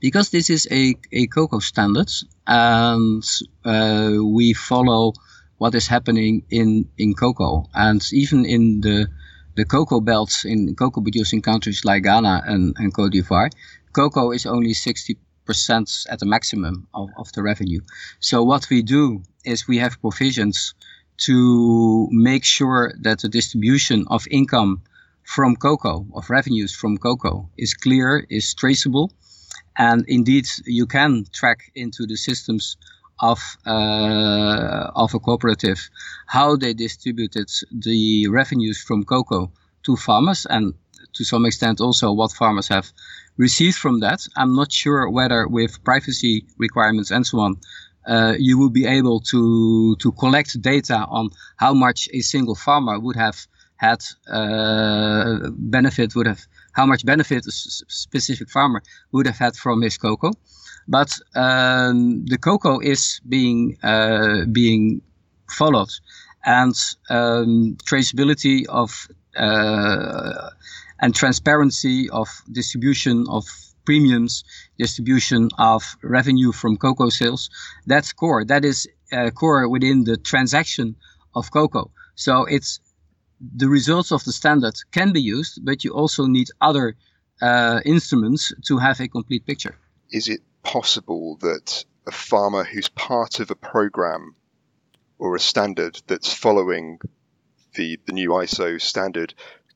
Because 0.00 0.30
this 0.30 0.50
is 0.50 0.66
a, 0.70 0.94
a 1.12 1.26
cocoa 1.26 1.58
standard 1.58 2.10
and 2.46 3.24
uh, 3.64 4.12
we 4.22 4.52
follow 4.52 5.12
what 5.58 5.74
is 5.74 5.86
happening 5.86 6.42
in, 6.50 6.88
in 6.96 7.14
cocoa 7.14 7.66
and 7.74 8.02
even 8.12 8.44
in 8.44 8.80
the 8.80 9.08
the 9.56 9.64
cocoa 9.64 10.00
belts 10.00 10.44
in 10.44 10.74
cocoa 10.76 11.00
producing 11.02 11.42
countries 11.42 11.84
like 11.84 12.04
Ghana 12.04 12.42
and, 12.46 12.74
and 12.78 12.94
Cote 12.94 13.12
d'Ivoire, 13.12 13.50
cocoa 13.92 14.30
is 14.30 14.46
only 14.46 14.72
60 14.72 15.18
percent 15.44 16.06
at 16.08 16.20
the 16.20 16.26
maximum 16.26 16.86
of, 16.94 17.08
of 17.16 17.32
the 17.32 17.42
revenue. 17.42 17.80
So 18.20 18.44
what 18.44 18.70
we 18.70 18.82
do 18.82 19.22
is 19.44 19.66
we 19.66 19.78
have 19.78 20.00
provisions 20.00 20.74
to 21.26 22.08
make 22.10 22.44
sure 22.44 22.92
that 23.00 23.18
the 23.20 23.28
distribution 23.28 24.06
of 24.08 24.26
income 24.30 24.82
from 25.24 25.56
cocoa, 25.56 26.06
of 26.14 26.30
revenues 26.30 26.74
from 26.74 26.98
cocoa, 26.98 27.50
is 27.58 27.74
clear, 27.74 28.24
is 28.30 28.54
traceable, 28.54 29.12
and 29.76 30.04
indeed 30.08 30.46
you 30.66 30.86
can 30.86 31.24
track 31.32 31.70
into 31.74 32.06
the 32.06 32.16
systems 32.16 32.76
of 33.20 33.38
uh, 33.66 34.90
of 34.94 35.14
a 35.14 35.18
cooperative 35.18 35.90
how 36.26 36.56
they 36.56 36.72
distributed 36.72 37.48
the 37.70 38.26
revenues 38.28 38.82
from 38.82 39.04
cocoa 39.04 39.50
to 39.82 39.96
farmers 39.96 40.46
and 40.46 40.74
to 41.12 41.24
some 41.24 41.44
extent 41.46 41.80
also 41.80 42.12
what 42.12 42.32
farmers 42.32 42.68
have 42.68 42.92
received 43.36 43.76
from 43.76 44.00
that. 44.00 44.26
I'm 44.36 44.54
not 44.54 44.70
sure 44.72 45.08
whether 45.10 45.48
with 45.48 45.82
privacy 45.84 46.46
requirements 46.58 47.10
and 47.10 47.26
so 47.26 47.40
on, 47.40 47.56
uh, 48.06 48.34
you 48.38 48.58
will 48.58 48.70
be 48.70 48.86
able 48.86 49.20
to 49.20 49.96
to 49.96 50.12
collect 50.12 50.60
data 50.60 51.06
on 51.08 51.30
how 51.56 51.74
much 51.74 52.08
a 52.12 52.20
single 52.20 52.54
farmer 52.54 52.98
would 52.98 53.16
have 53.16 53.36
had 53.76 54.02
uh, 54.30 55.50
benefit 55.56 56.14
would 56.14 56.26
have 56.26 56.46
how 56.72 56.86
much 56.86 57.04
benefit 57.04 57.46
a 57.46 57.52
specific 57.52 58.48
farmer 58.48 58.82
would 59.12 59.26
have 59.26 59.38
had 59.38 59.56
from 59.56 59.82
his 59.82 59.98
cocoa. 59.98 60.32
But 60.88 61.12
um, 61.34 62.24
the 62.26 62.38
cocoa 62.38 62.78
is 62.80 63.20
being 63.28 63.76
uh, 63.82 64.46
being 64.52 65.02
followed, 65.48 65.90
and 66.44 66.74
um, 67.08 67.76
traceability 67.84 68.66
of 68.68 69.08
uh, 69.36 70.50
and 71.00 71.14
transparency 71.14 72.10
of 72.10 72.28
distribution 72.50 73.26
of 73.28 73.44
premiums, 73.84 74.44
distribution 74.78 75.48
of 75.58 75.96
revenue 76.02 76.52
from 76.52 76.76
cocoa 76.76 77.08
sales. 77.08 77.50
That's 77.86 78.12
core. 78.12 78.44
That 78.44 78.64
is 78.64 78.88
uh, 79.12 79.30
core 79.30 79.68
within 79.68 80.04
the 80.04 80.16
transaction 80.16 80.96
of 81.34 81.50
cocoa. 81.50 81.90
So 82.14 82.44
it's 82.44 82.80
the 83.40 83.68
results 83.68 84.12
of 84.12 84.24
the 84.24 84.32
standard 84.32 84.74
can 84.92 85.12
be 85.12 85.22
used, 85.22 85.64
but 85.64 85.84
you 85.84 85.92
also 85.92 86.26
need 86.26 86.48
other 86.60 86.96
uh, 87.40 87.80
instruments 87.84 88.52
to 88.66 88.78
have 88.78 89.00
a 89.00 89.08
complete 89.08 89.46
picture. 89.46 89.76
Is 90.10 90.28
it 90.28 90.40
possible 90.62 91.36
that 91.40 91.84
a 92.06 92.12
farmer 92.12 92.64
who's 92.64 92.88
part 92.88 93.40
of 93.40 93.50
a 93.50 93.54
program 93.54 94.34
or 95.18 95.36
a 95.36 95.40
standard 95.40 96.00
that's 96.06 96.32
following 96.32 96.98
the, 97.74 97.98
the 98.06 98.12
new 98.12 98.30
ISO 98.30 98.80
standard 98.80 99.34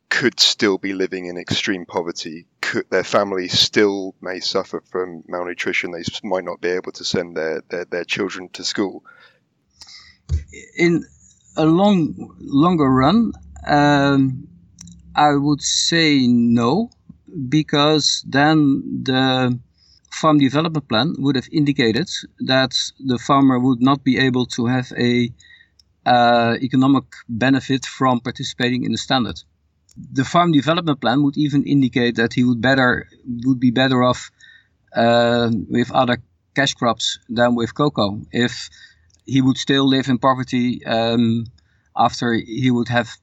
could 0.09 0.39
still 0.41 0.79
be 0.79 0.93
living 0.93 1.27
in 1.27 1.37
extreme 1.37 1.87
poverty. 1.87 2.47
Could, 2.61 2.89
their 2.91 3.05
family 3.05 3.49
still 3.49 4.15
may 4.21 4.41
suffer 4.41 4.83
from 4.91 5.25
malnutrition. 5.29 5.91
They 5.91 6.03
might 6.23 6.45
not 6.45 6.61
be 6.61 6.69
able 6.69 6.93
to 6.93 7.05
send 7.05 7.37
their, 7.37 7.63
their, 7.69 7.85
their 7.85 8.05
children 8.05 8.49
to 8.51 8.65
school. 8.65 9.05
In 10.77 11.05
a 11.57 11.67
long 11.67 12.37
longer 12.41 12.89
run, 12.89 13.33
um, 13.67 14.49
I 15.15 15.35
would 15.35 15.63
say 15.63 16.27
no, 16.27 16.91
because 17.49 18.25
then 18.27 19.03
the 19.03 19.59
farm 20.11 20.39
development 20.39 20.89
plan 20.89 21.15
would 21.19 21.37
have 21.37 21.49
indicated 21.53 22.09
that 22.41 22.73
the 22.99 23.19
farmer 23.19 23.59
would 23.59 23.81
not 23.81 24.05
be 24.05 24.19
able 24.19 24.47
to 24.47 24.67
have 24.67 24.93
a 24.99 25.31
uh, 26.07 26.57
economic 26.63 27.05
benefit 27.29 27.87
from 27.87 28.21
participating 28.21 28.85
in 28.85 28.93
the 28.93 28.99
standard. 28.99 29.43
The 30.13 30.25
farm 30.25 30.53
development 30.53 31.01
plan 31.01 31.23
would 31.23 31.37
even 31.37 31.65
indicate 31.65 32.17
that 32.17 32.33
he 32.35 32.45
would 32.45 32.61
better 32.61 33.09
would 33.47 33.61
be 33.61 33.71
better 33.71 34.03
off 34.03 34.31
uh, 34.95 35.51
with 35.69 35.91
other 35.93 36.19
cash 36.55 36.75
crops 36.75 37.19
than 37.29 37.55
with 37.55 37.75
cocoa 37.75 38.21
if 38.33 38.71
he 39.27 39.41
would 39.41 39.57
still 39.57 39.87
live 39.89 40.09
in 40.09 40.19
poverty 40.19 40.85
um, 40.87 41.47
after 41.97 42.35
he 42.35 42.71
would 42.71 42.89
have 42.89 43.17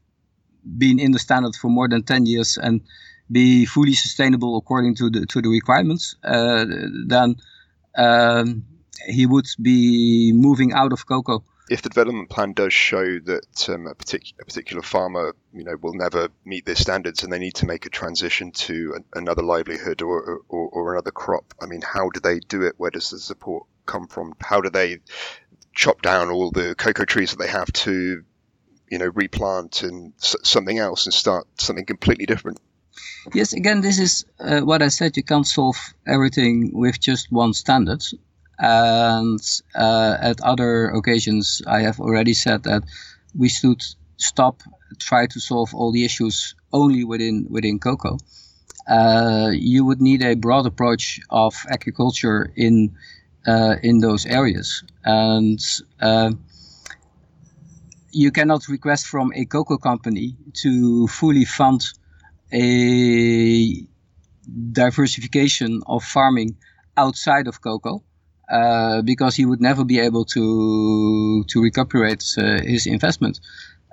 been 0.77 0.99
in 0.99 1.11
the 1.11 1.19
standard 1.19 1.55
for 1.55 1.69
more 1.69 1.87
than 1.87 2.03
10 2.03 2.25
years 2.25 2.57
and 2.57 2.81
be 3.31 3.65
fully 3.65 3.93
sustainable 3.93 4.57
according 4.57 4.95
to 4.95 5.09
the 5.09 5.25
to 5.27 5.41
the 5.41 5.49
requirements, 5.49 6.15
uh, 6.23 6.65
then 7.07 7.35
um, 7.97 8.63
he 9.07 9.25
would 9.25 9.47
be 9.61 10.31
moving 10.33 10.73
out 10.73 10.91
of 10.91 11.05
cocoa. 11.05 11.43
If 11.69 11.81
the 11.81 11.89
development 11.89 12.29
plan 12.29 12.51
does 12.51 12.73
show 12.73 13.19
that 13.19 13.69
um, 13.69 13.87
a, 13.87 13.95
partic- 13.95 14.33
a, 14.41 14.43
particular 14.43 14.81
farmer, 14.81 15.33
you 15.53 15.63
know, 15.63 15.77
will 15.81 15.93
never 15.93 16.27
meet 16.43 16.65
their 16.65 16.75
standards, 16.75 17.23
and 17.23 17.31
they 17.31 17.39
need 17.39 17.55
to 17.55 17.65
make 17.65 17.85
a 17.85 17.89
transition 17.89 18.51
to 18.51 18.93
an, 18.97 19.05
another 19.13 19.41
livelihood 19.41 20.01
or, 20.01 20.41
or, 20.49 20.67
or 20.67 20.93
another 20.93 21.11
crop, 21.11 21.53
I 21.61 21.67
mean, 21.67 21.81
how 21.81 22.09
do 22.09 22.19
they 22.19 22.39
do 22.39 22.63
it? 22.63 22.73
Where 22.75 22.91
does 22.91 23.11
the 23.11 23.19
support 23.19 23.67
come 23.85 24.07
from? 24.07 24.33
How 24.41 24.59
do 24.59 24.69
they 24.69 24.99
chop 25.73 26.01
down 26.01 26.29
all 26.29 26.51
the 26.51 26.75
cocoa 26.75 27.05
trees 27.05 27.31
that 27.31 27.39
they 27.39 27.49
have 27.49 27.71
to 27.71 28.25
you 28.91 28.97
know 28.99 29.11
replant 29.15 29.83
and 29.83 30.13
s- 30.21 30.35
something 30.43 30.77
else 30.77 31.05
and 31.07 31.13
start 31.13 31.47
something 31.57 31.85
completely 31.85 32.25
different. 32.25 32.59
Yes 33.33 33.53
again 33.53 33.81
this 33.81 33.99
is 33.99 34.25
uh, 34.39 34.61
what 34.61 34.81
i 34.81 34.89
said 34.89 35.15
you 35.17 35.23
can't 35.23 35.47
solve 35.47 35.77
everything 36.05 36.71
with 36.73 36.99
just 36.99 37.31
one 37.31 37.53
standard. 37.53 38.03
And 38.59 39.41
uh, 39.73 40.17
at 40.21 40.41
other 40.41 40.89
occasions 40.89 41.61
i 41.67 41.81
have 41.81 41.99
already 41.99 42.33
said 42.33 42.63
that 42.63 42.83
we 43.37 43.49
should 43.49 43.81
stop 44.17 44.61
try 44.99 45.25
to 45.27 45.39
solve 45.39 45.73
all 45.73 45.91
the 45.91 46.05
issues 46.05 46.55
only 46.73 47.03
within 47.03 47.47
within 47.49 47.79
cocoa. 47.79 48.17
Uh, 48.87 49.51
you 49.53 49.85
would 49.85 50.01
need 50.01 50.21
a 50.23 50.35
broad 50.35 50.65
approach 50.65 51.19
of 51.29 51.53
agriculture 51.69 52.51
in 52.55 52.95
uh, 53.47 53.75
in 53.81 53.99
those 53.99 54.25
areas. 54.25 54.83
And 55.03 55.59
uh, 56.01 56.31
you 58.11 58.31
cannot 58.31 58.67
request 58.67 59.07
from 59.07 59.31
a 59.35 59.45
cocoa 59.45 59.77
company 59.77 60.35
to 60.53 61.07
fully 61.07 61.45
fund 61.45 61.81
a 62.53 63.87
diversification 64.71 65.81
of 65.87 66.03
farming 66.03 66.57
outside 66.97 67.47
of 67.47 67.61
cocoa 67.61 68.03
uh, 68.51 69.01
because 69.01 69.35
he 69.35 69.45
would 69.45 69.61
never 69.61 69.83
be 69.85 69.99
able 69.99 70.25
to 70.25 71.43
to 71.45 71.61
recuperate 71.61 72.23
uh, 72.37 72.61
his 72.61 72.85
investment. 72.85 73.39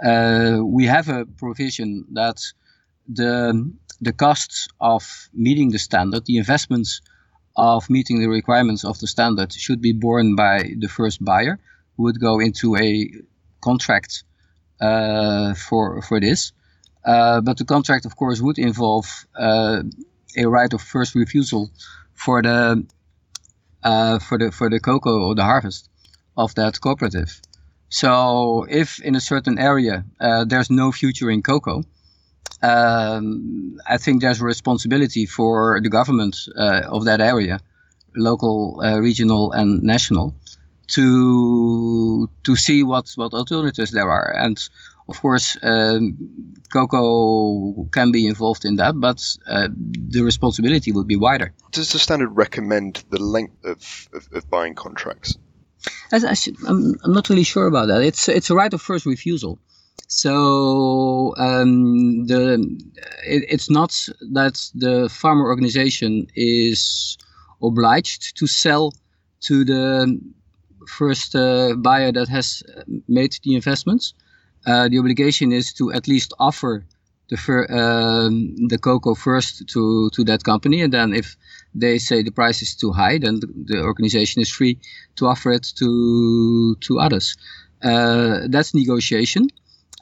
Uh, 0.05 0.59
we 0.65 0.85
have 0.85 1.09
a 1.09 1.25
provision 1.25 2.05
that 2.13 2.39
the 3.09 3.71
the 4.01 4.13
costs 4.13 4.69
of 4.81 5.29
meeting 5.33 5.71
the 5.71 5.79
standard, 5.79 6.25
the 6.27 6.39
investments 6.39 7.01
of 7.57 7.91
meeting 7.91 8.21
the 8.21 8.29
requirements 8.29 8.85
of 8.85 8.99
the 9.01 9.07
standard, 9.07 9.53
should 9.53 9.81
be 9.81 9.93
borne 9.93 10.37
by 10.37 10.71
the 10.79 10.89
first 10.89 11.25
buyer, 11.25 11.59
who 11.97 12.05
would 12.05 12.21
go 12.21 12.39
into 12.39 12.77
a 12.77 13.11
contract 13.61 14.25
uh, 14.81 15.55
for 15.55 16.03
for 16.03 16.21
this. 16.21 16.53
Uh, 17.05 17.41
but 17.41 17.57
the 17.57 17.65
contract, 17.65 18.05
of 18.05 18.17
course, 18.17 18.41
would 18.41 18.59
involve 18.59 19.07
uh, 19.39 19.83
a 20.37 20.47
right 20.47 20.73
of 20.73 20.83
first 20.83 21.15
refusal 21.15 21.71
for 22.15 22.43
the 22.43 22.85
for 24.29 24.39
the 24.39 24.51
for 24.53 24.69
the 24.69 24.81
cocoa 24.81 25.29
or 25.29 25.35
the 25.35 25.45
harvest 25.45 25.89
of 26.37 26.55
that 26.55 26.81
cooperative. 26.81 27.41
So, 27.91 28.67
if 28.69 29.01
in 29.01 29.15
a 29.15 29.21
certain 29.21 29.59
area 29.59 30.05
there's 30.47 30.71
no 30.71 30.93
future 30.93 31.31
in 31.31 31.43
cocoa, 31.43 31.83
um, 32.63 33.79
I 33.87 33.99
think 33.99 34.21
there's 34.21 34.41
a 34.41 34.45
responsibility 34.45 35.27
for 35.27 35.81
the 35.83 35.89
government 35.89 36.37
uh, 36.57 36.83
of 36.89 37.05
that 37.05 37.21
area, 37.21 37.61
local, 38.17 38.81
uh, 38.83 38.99
regional, 38.99 39.53
and 39.53 39.83
national, 39.83 40.35
to 40.89 42.29
to 42.45 42.57
see 42.57 42.83
what 42.83 43.13
what 43.17 43.33
alternatives 43.33 43.91
there 43.91 44.11
are. 44.11 44.35
And 44.37 44.59
of 45.09 45.21
course, 45.21 45.57
um, 45.63 46.19
cocoa 46.71 47.89
can 47.93 48.13
be 48.13 48.27
involved 48.27 48.65
in 48.65 48.77
that, 48.77 49.01
but 49.01 49.23
uh, 49.47 49.69
the 49.75 50.23
responsibility 50.23 50.93
would 50.93 51.07
be 51.07 51.17
wider. 51.17 51.55
Does 51.73 51.93
the 51.93 51.99
standard 51.99 52.37
recommend 52.37 53.05
the 53.09 53.23
length 53.23 53.65
of, 53.65 54.09
of, 54.13 54.29
of 54.33 54.51
buying 54.51 54.75
contracts? 54.75 55.35
Should, 56.35 56.57
I'm, 56.67 56.95
I'm 57.05 57.13
not 57.13 57.29
really 57.31 57.45
sure 57.45 57.67
about 57.67 57.89
that. 57.89 58.03
It's 58.03 58.29
it's 58.29 58.51
a 58.51 58.55
right 58.55 58.73
of 58.73 58.83
first 58.83 59.07
refusal. 59.07 59.59
So 60.09 61.35
um, 61.39 62.27
the 62.27 62.55
it, 63.27 63.45
it's 63.49 63.71
not 63.71 63.93
that 64.33 64.71
the 64.75 65.09
farmer 65.09 65.47
organization 65.47 66.27
is 66.35 67.17
obliged 67.63 68.37
to 68.39 68.47
sell 68.47 68.93
to 69.41 69.65
the 69.65 70.21
first 70.89 71.35
uh, 71.35 71.75
buyer 71.77 72.13
that 72.13 72.29
has 72.29 72.63
made 73.09 73.37
the 73.43 73.55
investments. 73.55 74.15
Uh, 74.67 74.89
the 74.89 74.99
obligation 74.99 75.53
is 75.53 75.73
to 75.75 75.93
at 75.93 76.09
least 76.09 76.35
offer 76.39 76.85
the 77.31 77.37
fir- 77.37 77.67
um, 77.71 78.57
the 78.69 78.79
cocoa 78.79 79.15
first 79.15 79.69
to 79.69 80.11
to 80.11 80.25
that 80.25 80.43
company, 80.45 80.83
and 80.83 80.93
then 80.93 81.13
if 81.15 81.37
they 81.75 81.99
say 81.99 82.23
the 82.23 82.31
price 82.31 82.63
is 82.63 82.75
too 82.75 82.93
high, 82.93 83.19
then 83.19 83.41
the, 83.41 83.49
the 83.67 83.83
organization 83.83 84.43
is 84.43 84.51
free 84.51 84.79
to 85.17 85.27
offer 85.27 85.53
it 85.53 85.67
to 85.77 86.75
to 86.81 86.99
others. 86.99 87.37
Uh, 87.83 88.49
that's 88.49 88.75
negotiation 88.75 89.49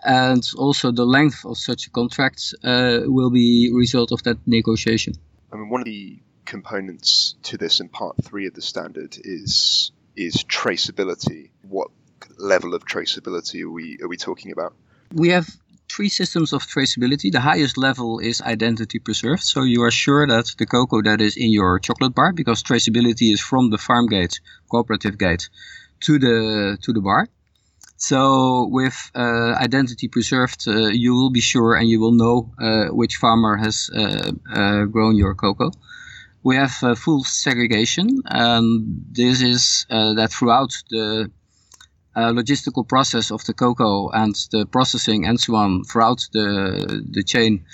and 0.06 0.48
also 0.56 0.92
the 0.92 1.04
length 1.04 1.44
of 1.44 1.58
such 1.58 1.86
a 1.86 1.90
contract 1.90 2.54
uh, 2.64 3.00
will 3.04 3.30
be 3.30 3.70
result 3.74 4.12
of 4.12 4.22
that 4.22 4.38
negotiation. 4.46 5.14
I 5.52 5.56
mean, 5.56 5.68
one 5.68 5.80
of 5.80 5.84
the 5.84 6.20
components 6.44 7.34
to 7.42 7.58
this 7.58 7.80
in 7.80 7.88
part 7.88 8.16
three 8.22 8.46
of 8.46 8.54
the 8.54 8.62
standard 8.62 9.18
is 9.24 9.90
is 10.16 10.44
traceability. 10.44 11.50
What 11.68 11.90
level 12.38 12.74
of 12.74 12.84
traceability 12.84 13.62
are 13.62 13.70
we 13.70 13.98
are 14.02 14.08
we 14.08 14.16
talking 14.16 14.52
about? 14.52 14.74
We 15.12 15.28
have 15.30 15.48
three 15.88 16.08
systems 16.08 16.52
of 16.52 16.62
traceability. 16.66 17.30
The 17.30 17.40
highest 17.40 17.78
level 17.78 18.18
is 18.18 18.40
identity 18.42 18.98
preserved, 18.98 19.42
so 19.42 19.62
you 19.62 19.82
are 19.82 19.90
sure 19.90 20.26
that 20.26 20.54
the 20.58 20.66
cocoa 20.66 21.02
that 21.02 21.20
is 21.20 21.36
in 21.36 21.50
your 21.52 21.78
chocolate 21.78 22.14
bar, 22.14 22.32
because 22.32 22.62
traceability 22.62 23.32
is 23.32 23.40
from 23.40 23.70
the 23.70 23.78
farm 23.78 24.06
gate, 24.06 24.40
cooperative 24.70 25.18
gate, 25.18 25.48
to 26.00 26.18
the 26.18 26.78
to 26.82 26.92
the 26.92 27.00
bar. 27.00 27.28
So 27.98 28.68
with 28.70 29.10
uh, 29.14 29.54
identity 29.56 30.08
preserved, 30.08 30.68
uh, 30.68 30.88
you 30.88 31.14
will 31.14 31.30
be 31.30 31.40
sure 31.40 31.74
and 31.74 31.88
you 31.88 31.98
will 31.98 32.12
know 32.12 32.52
uh, 32.60 32.94
which 32.94 33.16
farmer 33.16 33.56
has 33.56 33.88
uh, 33.94 34.32
uh, 34.52 34.84
grown 34.84 35.16
your 35.16 35.34
cocoa. 35.34 35.70
We 36.46 36.54
have 36.54 36.76
uh, 36.80 36.94
full 36.94 37.24
segregation, 37.24 38.22
and 38.26 39.04
this 39.10 39.42
is 39.42 39.84
that 39.90 40.30
throughout 40.30 40.72
the 40.90 41.28
logistical 42.14 42.86
process 42.86 43.32
of 43.32 43.44
the 43.46 43.52
cocoa 43.52 44.10
and 44.10 44.32
the 44.52 44.64
processing 44.64 45.26
and 45.26 45.40
so 45.40 45.56
on 45.56 45.82
throughout 45.90 46.20
the 46.32 46.48
the 47.10 47.24
chain, 47.24 47.64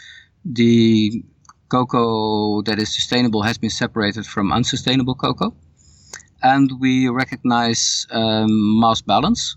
the 0.47 1.23
cocoa 1.69 2.63
that 2.63 2.79
is 2.79 2.95
sustainable 2.95 3.43
has 3.43 3.59
been 3.59 3.75
separated 3.83 4.25
from 4.25 4.51
unsustainable 4.51 5.17
cocoa, 5.17 5.55
and 6.43 6.71
we 6.81 7.11
recognize 7.11 8.07
um, 8.11 8.81
mass 8.81 9.03
balance. 9.03 9.55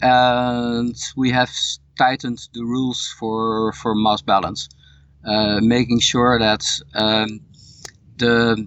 And 0.00 0.96
we 1.14 1.30
have 1.30 1.50
tightened 1.98 2.40
the 2.54 2.64
rules 2.64 3.00
for 3.18 3.74
for 3.74 3.94
mass 3.94 4.22
balance, 4.22 4.68
uh, 5.26 5.60
making 5.60 6.00
sure 6.00 6.38
that 6.38 6.64
um, 6.94 7.40
the 8.18 8.66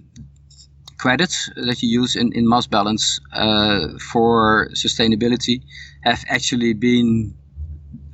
credits 0.98 1.48
that 1.56 1.82
you 1.82 1.88
use 1.88 2.16
in, 2.16 2.32
in 2.32 2.48
mass 2.48 2.66
balance 2.66 3.20
uh, 3.32 3.88
for 4.12 4.68
sustainability 4.72 5.62
have 6.02 6.24
actually 6.28 6.74
been 6.74 7.34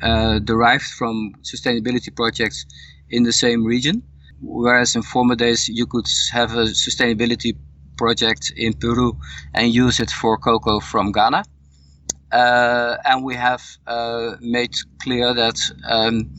uh, 0.03 0.39
derived 0.41 0.85
from 0.85 1.35
sustainability 1.43 2.15
projects 2.15 2.67
in 3.11 3.23
the 3.23 3.33
same 3.33 3.65
region. 3.65 4.03
Whereas 4.41 4.95
in 4.95 5.03
former 5.03 5.35
days, 5.35 5.69
you 5.69 5.87
could 5.87 6.07
have 6.33 6.53
a 6.53 6.65
sustainability 6.65 7.57
project 7.97 8.53
in 8.57 8.75
Peru 8.75 9.19
and 9.55 9.73
use 9.73 10.01
it 10.01 10.11
for 10.11 10.37
cocoa 10.37 10.81
from 10.81 11.13
Ghana. 11.13 11.45
Uh, 12.33 12.97
and 13.05 13.25
we 13.25 13.35
have 13.35 13.63
uh, 13.87 14.35
made 14.41 14.75
clear 15.01 15.33
that 15.33 15.59
um, 15.89 16.35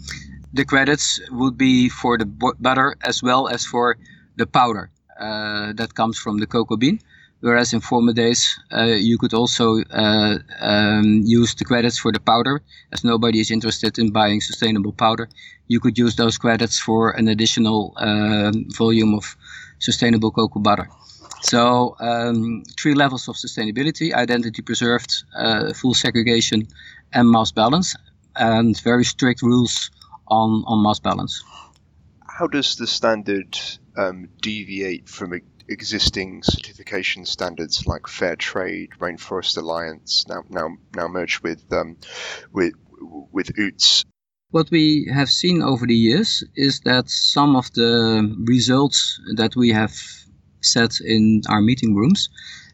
the 0.54 0.66
credits 0.66 1.20
would 1.32 1.58
be 1.58 1.90
for 1.90 2.18
the 2.18 2.26
butter 2.26 2.96
as 3.04 3.24
well 3.24 3.48
as 3.48 3.66
for 3.66 3.98
the 4.38 4.46
powder 4.46 4.90
uh, 5.20 5.74
that 5.74 5.94
comes 5.94 6.18
from 6.18 6.38
the 6.40 6.48
cocoa 6.48 6.78
bean. 6.78 7.00
Whereas 7.42 7.74
in 7.74 7.82
former 7.82 8.14
days, 8.14 8.60
uh, 8.72 8.96
you 9.10 9.18
could 9.18 9.34
also 9.34 9.84
uh, 9.92 10.38
um, 10.62 11.22
use 11.24 11.54
the 11.54 11.66
credits 11.66 12.00
for 12.00 12.12
the 12.12 12.20
powder, 12.20 12.62
as 12.92 13.04
nobody 13.04 13.40
is 13.40 13.52
interested 13.52 14.00
in 14.00 14.12
buying 14.12 14.42
sustainable 14.42 14.94
powder. 14.94 15.30
You 15.68 15.80
could 15.80 15.98
use 15.98 16.16
those 16.16 16.38
credits 16.38 16.80
for 16.80 17.12
an 17.12 17.28
additional 17.28 17.94
uh, 17.98 18.52
volume 18.78 19.14
of 19.14 19.36
sustainable 19.80 20.32
cocoa 20.32 20.60
butter. 20.60 20.90
So 21.42 21.96
um, 22.00 22.64
three 22.80 22.96
levels 22.96 23.28
of 23.28 23.36
sustainability: 23.36 24.14
identity 24.14 24.62
preserved, 24.64 25.12
uh, 25.38 25.74
full 25.74 25.94
segregation, 25.94 26.68
and 27.14 27.30
mass 27.30 27.52
balance, 27.52 27.96
and 28.36 28.80
very 28.82 29.04
strict 29.04 29.42
rules 29.42 29.92
on 30.28 30.64
on 30.66 30.82
mass 30.82 31.00
balance. 31.00 31.44
How 32.28 32.48
does 32.48 32.76
the 32.76 32.88
standard 32.88 33.56
um, 33.98 34.30
deviate 34.42 35.10
from 35.10 35.40
existing 35.68 36.44
certification 36.44 37.26
standards 37.26 37.88
like 37.88 38.08
Fair 38.08 38.36
Trade, 38.36 38.90
Rainforest 39.00 39.58
Alliance, 39.58 40.26
now 40.28 40.44
now 40.50 40.78
now 40.96 41.08
merged 41.08 41.44
with 41.44 41.64
um, 41.74 41.98
with 42.52 42.74
with 43.32 43.56
UTZ? 43.56 44.06
What 44.52 44.72
we 44.72 45.10
have 45.14 45.30
seen 45.30 45.62
over 45.62 45.86
the 45.86 45.96
years 45.96 46.44
is 46.56 46.80
that 46.82 47.10
some 47.10 47.56
of 47.56 47.72
the 47.74 48.36
results 48.46 49.20
that 49.36 49.56
we 49.56 49.70
have 49.70 49.94
set 50.62 51.00
in 51.02 51.42
our 51.50 51.62
meeting 51.62 51.96
rooms 51.96 52.30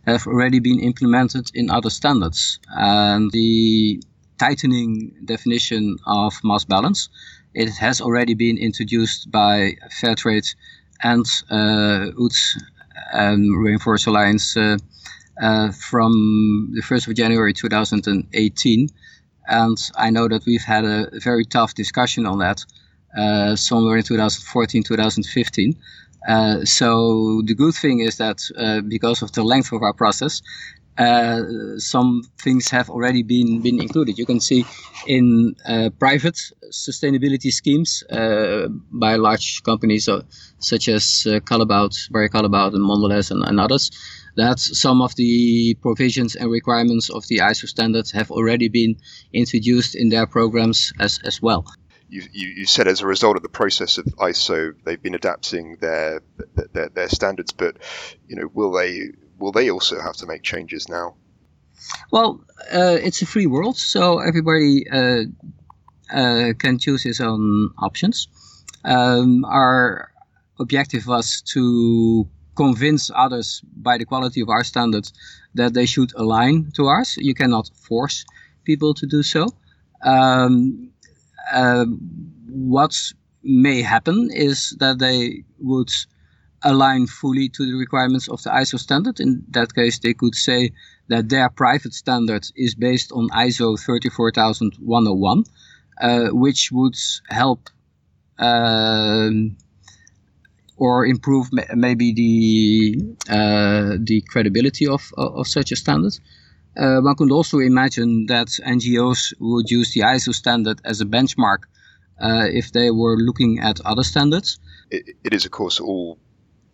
have 0.06 0.28
already 0.28 0.60
been 0.60 0.80
implemented 0.80 1.50
in 1.54 1.70
other 1.70 1.90
standards. 1.90 2.60
And 2.70 3.32
the 3.32 4.02
tightening 4.40 5.14
definition 5.26 5.98
of 6.06 6.34
mass 6.44 6.66
balance, 6.66 7.10
it 7.54 7.70
has 7.78 8.02
already 8.02 8.34
been 8.34 8.58
introduced 8.58 9.32
by 9.32 9.76
Fairtrade 10.00 10.56
and 11.04 11.26
uh, 11.50 12.12
UTZ 12.18 12.62
and 13.14 13.50
Rainforest 13.58 14.08
Alliance 14.08 14.56
uh, 14.56 14.78
uh, 15.42 15.72
from 15.72 16.72
the 16.74 16.82
1st 16.82 17.08
of 17.08 17.16
January 17.16 17.54
2018. 17.54 18.90
And 19.48 19.92
I 19.98 20.10
know 20.10 20.28
that 20.28 20.46
we've 20.46 20.64
had 20.64 20.86
a 20.86 21.10
very 21.20 21.46
tough 21.46 21.74
discussion 21.74 22.26
on 22.26 22.40
that 22.40 22.64
uh, 23.18 23.56
somewhere 23.56 23.98
in 23.98 24.04
2014, 24.04 24.84
2015. 24.84 25.76
Uh, 26.28 26.64
so 26.64 27.42
the 27.46 27.56
good 27.56 27.74
thing 27.74 28.00
is 28.00 28.18
that 28.18 28.44
uh, 28.58 28.82
because 28.82 29.22
of 29.22 29.32
the 29.32 29.44
length 29.44 29.72
of 29.72 29.82
our 29.82 29.94
process, 29.94 30.42
uh, 30.42 30.81
some 31.78 32.24
things 32.38 32.70
have 32.70 32.90
already 32.90 33.24
been 33.24 33.62
been 33.62 33.82
included. 33.82 34.18
You 34.18 34.26
can 34.26 34.40
see 34.40 34.66
in 35.08 35.56
uh, 35.66 35.90
private 36.00 36.38
sustainability 36.72 37.52
schemes 37.52 38.04
uh, 38.10 38.68
by 38.92 39.16
large 39.16 39.64
companies 39.64 40.10
such 40.60 40.88
as 40.88 41.26
uh, 41.28 41.40
Callebaut, 41.40 42.12
Barry 42.12 42.30
Callebaut, 42.30 42.74
and 42.74 42.84
Mondelez, 42.84 43.32
and, 43.32 43.44
and 43.44 43.60
others, 43.60 43.92
that 44.36 44.60
some 44.60 45.02
of 45.02 45.16
the 45.16 45.76
provisions 45.82 46.36
and 46.36 46.52
requirements 46.52 47.10
of 47.10 47.28
the 47.28 47.40
ISO 47.40 47.68
standards 47.68 48.12
have 48.12 48.32
already 48.32 48.70
been 48.70 48.96
introduced 49.34 49.96
in 49.96 50.10
their 50.10 50.28
programs 50.28 50.94
as, 51.00 51.20
as 51.24 51.42
well 51.42 51.66
you, 52.12 52.24
you, 52.34 52.48
you, 52.50 52.66
said 52.66 52.88
as 52.88 53.00
a 53.02 53.08
result 53.08 53.38
of 53.38 53.42
the 53.42 53.50
process 53.50 53.98
of 53.98 54.06
ISO, 54.06 54.74
they've 54.84 55.02
been 55.02 55.16
adapting 55.16 55.78
their, 55.80 56.22
their 56.74 56.90
their 56.90 57.08
standards, 57.08 57.54
but 57.54 57.78
you 58.28 58.36
know, 58.36 58.50
will 58.54 58.74
they 58.74 59.12
will 59.42 59.52
they 59.52 59.70
also 59.70 60.00
have 60.00 60.16
to 60.18 60.26
make 60.26 60.44
changes 60.44 60.88
now? 60.88 61.16
Well, 62.12 62.42
uh, 62.72 62.98
it's 63.02 63.22
a 63.22 63.26
free 63.26 63.48
world, 63.48 63.78
so 63.78 64.20
everybody 64.20 64.88
uh, 64.90 65.24
uh, 66.14 66.54
can 66.60 66.78
choose 66.78 67.02
his 67.04 67.20
own 67.20 67.72
options. 67.80 68.28
Um, 68.86 69.44
our 69.46 70.12
objective 70.60 71.08
was 71.08 71.42
to 71.54 72.28
convince 72.56 73.10
others 73.16 73.62
by 73.76 73.98
the 73.98 74.06
quality 74.06 74.42
of 74.42 74.50
our 74.50 74.64
standards 74.64 75.14
that 75.56 75.74
they 75.74 75.86
should 75.86 76.14
align 76.16 76.72
to 76.76 76.86
ours. 76.86 77.16
You 77.18 77.34
cannot 77.34 77.70
force 77.74 78.26
people 78.64 78.94
to 78.94 79.06
do 79.08 79.24
so. 79.24 79.48
Um, 80.04 80.92
uh, 81.52 81.86
what 82.48 82.96
may 83.44 83.82
happen 83.82 84.30
is 84.32 84.76
that 84.80 85.00
they 85.00 85.44
would 85.60 85.90
align 86.64 87.08
fully 87.08 87.50
to 87.50 87.66
the 87.66 87.74
requirements 87.78 88.28
of 88.30 88.42
the 88.44 88.50
ISO 88.50 88.80
standard. 88.80 89.20
In 89.20 89.44
that 89.50 89.74
case, 89.74 90.00
they 90.00 90.14
could 90.14 90.36
say 90.36 90.72
that 91.08 91.30
their 91.30 91.50
private 91.50 91.94
standard 91.94 92.48
is 92.56 92.76
based 92.76 93.12
on 93.12 93.30
ISO 93.30 93.80
34101, 93.80 95.44
uh, 96.02 96.30
which 96.30 96.72
would 96.72 96.96
help 97.30 97.70
um, 98.40 99.58
or 100.78 101.06
improve 101.06 101.50
maybe 101.76 102.12
the 102.14 103.16
uh, 103.30 103.98
the 104.00 104.22
credibility 104.22 104.88
of, 104.88 105.12
of 105.18 105.48
such 105.48 105.72
a 105.72 105.76
standard. 105.76 106.18
Uh, 106.78 107.02
one 107.02 107.16
could 107.16 107.32
also 107.32 107.60
imagine 107.60 108.26
that 108.28 108.48
NGOs 108.66 109.34
would 109.40 109.70
use 109.70 109.94
the 109.94 110.02
ISO 110.02 110.34
standard 110.34 110.80
as 110.86 111.02
a 111.02 111.06
benchmark 111.06 111.64
uh, 112.22 112.48
if 112.50 112.72
they 112.72 112.90
were 112.92 113.18
looking 113.18 113.60
at 113.60 113.82
other 113.82 114.04
standards. 114.04 114.60
it, 114.90 115.16
it 115.24 115.34
is, 115.34 115.46
of 115.46 115.52
course, 115.52 115.80
all 115.80 116.18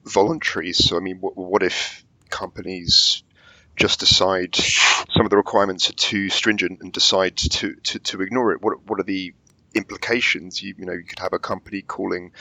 voluntary. 0.07 0.73
So, 0.73 0.97
I 0.97 0.99
mean, 0.99 1.17
what, 1.19 1.37
what 1.37 1.63
if 1.63 2.03
companies 2.29 3.23
just 3.75 3.99
decide 3.99 4.55
some 4.55 5.25
of 5.25 5.29
the 5.29 5.37
requirements 5.37 5.89
are 5.89 5.93
too 5.93 6.29
stringent 6.29 6.81
and 6.81 6.91
decide 6.91 7.37
to, 7.37 7.75
to, 7.75 7.99
to 7.99 8.21
ignore 8.21 8.51
it? 8.53 8.61
What, 8.61 8.83
what 8.87 8.99
are 8.99 9.03
the 9.03 9.33
implications? 9.73 10.61
You, 10.61 10.75
you 10.77 10.85
know, 10.85 10.93
you 10.93 11.03
could 11.03 11.19
have 11.19 11.33
a 11.33 11.39
company 11.39 11.81
calling 11.81 12.31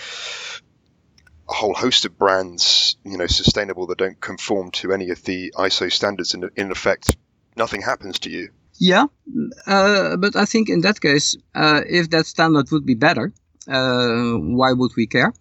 a 1.48 1.52
whole 1.52 1.74
host 1.74 2.04
of 2.04 2.18
brands, 2.18 2.96
you 3.04 3.18
know, 3.18 3.26
sustainable 3.26 3.86
that 3.88 3.98
don't 3.98 4.20
conform 4.20 4.70
to 4.72 4.92
any 4.92 5.10
of 5.10 5.22
the 5.24 5.52
ISO 5.56 5.92
standards, 5.92 6.34
and 6.34 6.50
in 6.56 6.70
effect, 6.70 7.16
nothing 7.56 7.82
happens 7.82 8.18
to 8.20 8.30
you. 8.30 8.50
Yeah, 8.78 9.06
uh, 9.66 10.16
but 10.16 10.36
I 10.36 10.44
think 10.44 10.68
in 10.68 10.82
that 10.82 11.00
case, 11.00 11.36
uh, 11.54 11.80
if 11.88 12.10
that 12.10 12.26
standard 12.26 12.70
would 12.72 12.84
be 12.84 12.94
better, 12.94 13.32
uh, 13.68 14.32
why 14.34 14.72
would 14.72 14.92
we 14.96 15.06
care? 15.06 15.32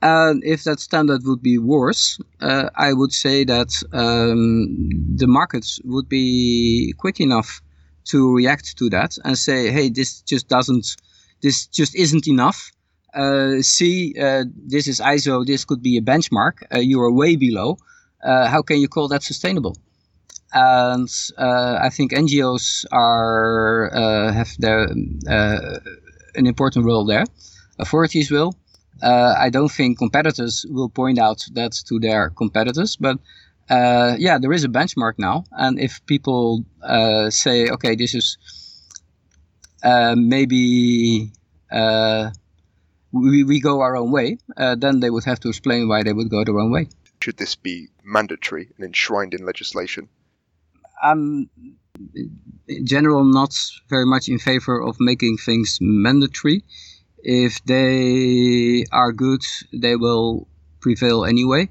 And 0.00 0.42
if 0.44 0.64
that 0.64 0.80
standard 0.80 1.22
would 1.24 1.42
be 1.42 1.58
worse, 1.58 2.18
uh, 2.40 2.70
I 2.76 2.92
would 2.92 3.12
say 3.12 3.44
that 3.44 3.70
um, 3.92 4.88
the 5.16 5.26
markets 5.26 5.80
would 5.84 6.08
be 6.08 6.94
quick 6.98 7.20
enough 7.20 7.60
to 8.06 8.34
react 8.34 8.76
to 8.78 8.88
that 8.90 9.18
and 9.24 9.36
say, 9.36 9.70
"Hey, 9.70 9.88
this 9.90 10.22
just 10.22 10.48
doesn't, 10.48 10.96
this 11.42 11.66
just 11.66 11.94
isn't 11.96 12.26
enough. 12.28 12.70
uh, 13.14 13.62
see, 13.62 14.14
uh, 14.20 14.44
this 14.66 14.86
is 14.86 15.00
ISO, 15.00 15.44
this 15.44 15.64
could 15.64 15.82
be 15.82 15.96
a 15.96 16.02
benchmark, 16.02 16.62
uh, 16.74 16.78
you 16.78 17.00
are 17.00 17.10
way 17.10 17.36
below. 17.36 17.78
Uh, 18.22 18.46
how 18.48 18.62
can 18.62 18.78
you 18.80 18.88
call 18.88 19.08
that 19.08 19.22
sustainable? 19.22 19.76
And 20.52 21.08
uh, 21.38 21.78
I 21.82 21.90
think 21.90 22.12
NGOs 22.12 22.86
are 22.92 23.90
have 24.32 24.50
their 24.58 24.88
an 26.34 26.46
important 26.46 26.84
role 26.86 27.04
there. 27.06 27.24
Authorities 27.78 28.30
will. 28.30 28.54
Uh, 29.02 29.34
I 29.38 29.50
don't 29.50 29.70
think 29.70 29.98
competitors 29.98 30.66
will 30.68 30.88
point 30.88 31.18
out 31.18 31.44
that 31.52 31.72
to 31.86 32.00
their 32.00 32.30
competitors, 32.30 32.96
but 32.96 33.18
uh, 33.70 34.16
yeah, 34.18 34.38
there 34.38 34.52
is 34.52 34.64
a 34.64 34.68
benchmark 34.68 35.14
now, 35.18 35.44
and 35.52 35.78
if 35.78 36.04
people 36.06 36.64
uh, 36.82 37.30
say, 37.30 37.68
okay, 37.68 37.94
this 37.94 38.14
is 38.14 38.38
maybe 40.16 41.30
we, 43.12 43.44
we 43.44 43.60
go 43.60 43.80
our 43.80 43.96
own 43.96 44.10
way, 44.10 44.38
uh, 44.56 44.74
then 44.74 45.00
they 45.00 45.10
would 45.10 45.24
have 45.24 45.40
to 45.40 45.48
explain 45.48 45.88
why 45.88 46.02
they 46.02 46.12
would 46.12 46.30
go 46.30 46.44
their 46.44 46.58
own 46.58 46.70
way. 46.70 46.88
Should 47.20 47.36
this 47.36 47.54
be 47.54 47.88
mandatory 48.04 48.68
and 48.76 48.86
enshrined 48.86 49.34
in 49.34 49.44
legislation? 49.44 50.08
I'm 51.02 51.48
in 52.14 52.86
general 52.86 53.24
not 53.24 53.54
very 53.88 54.06
much 54.06 54.28
in 54.28 54.38
favor 54.38 54.80
of 54.80 54.96
making 55.00 55.38
things 55.38 55.78
mandatory. 55.80 56.64
If 57.22 57.62
they 57.64 58.84
are 58.92 59.12
good, 59.12 59.42
they 59.72 59.96
will 59.96 60.48
prevail 60.80 61.24
anyway. 61.24 61.68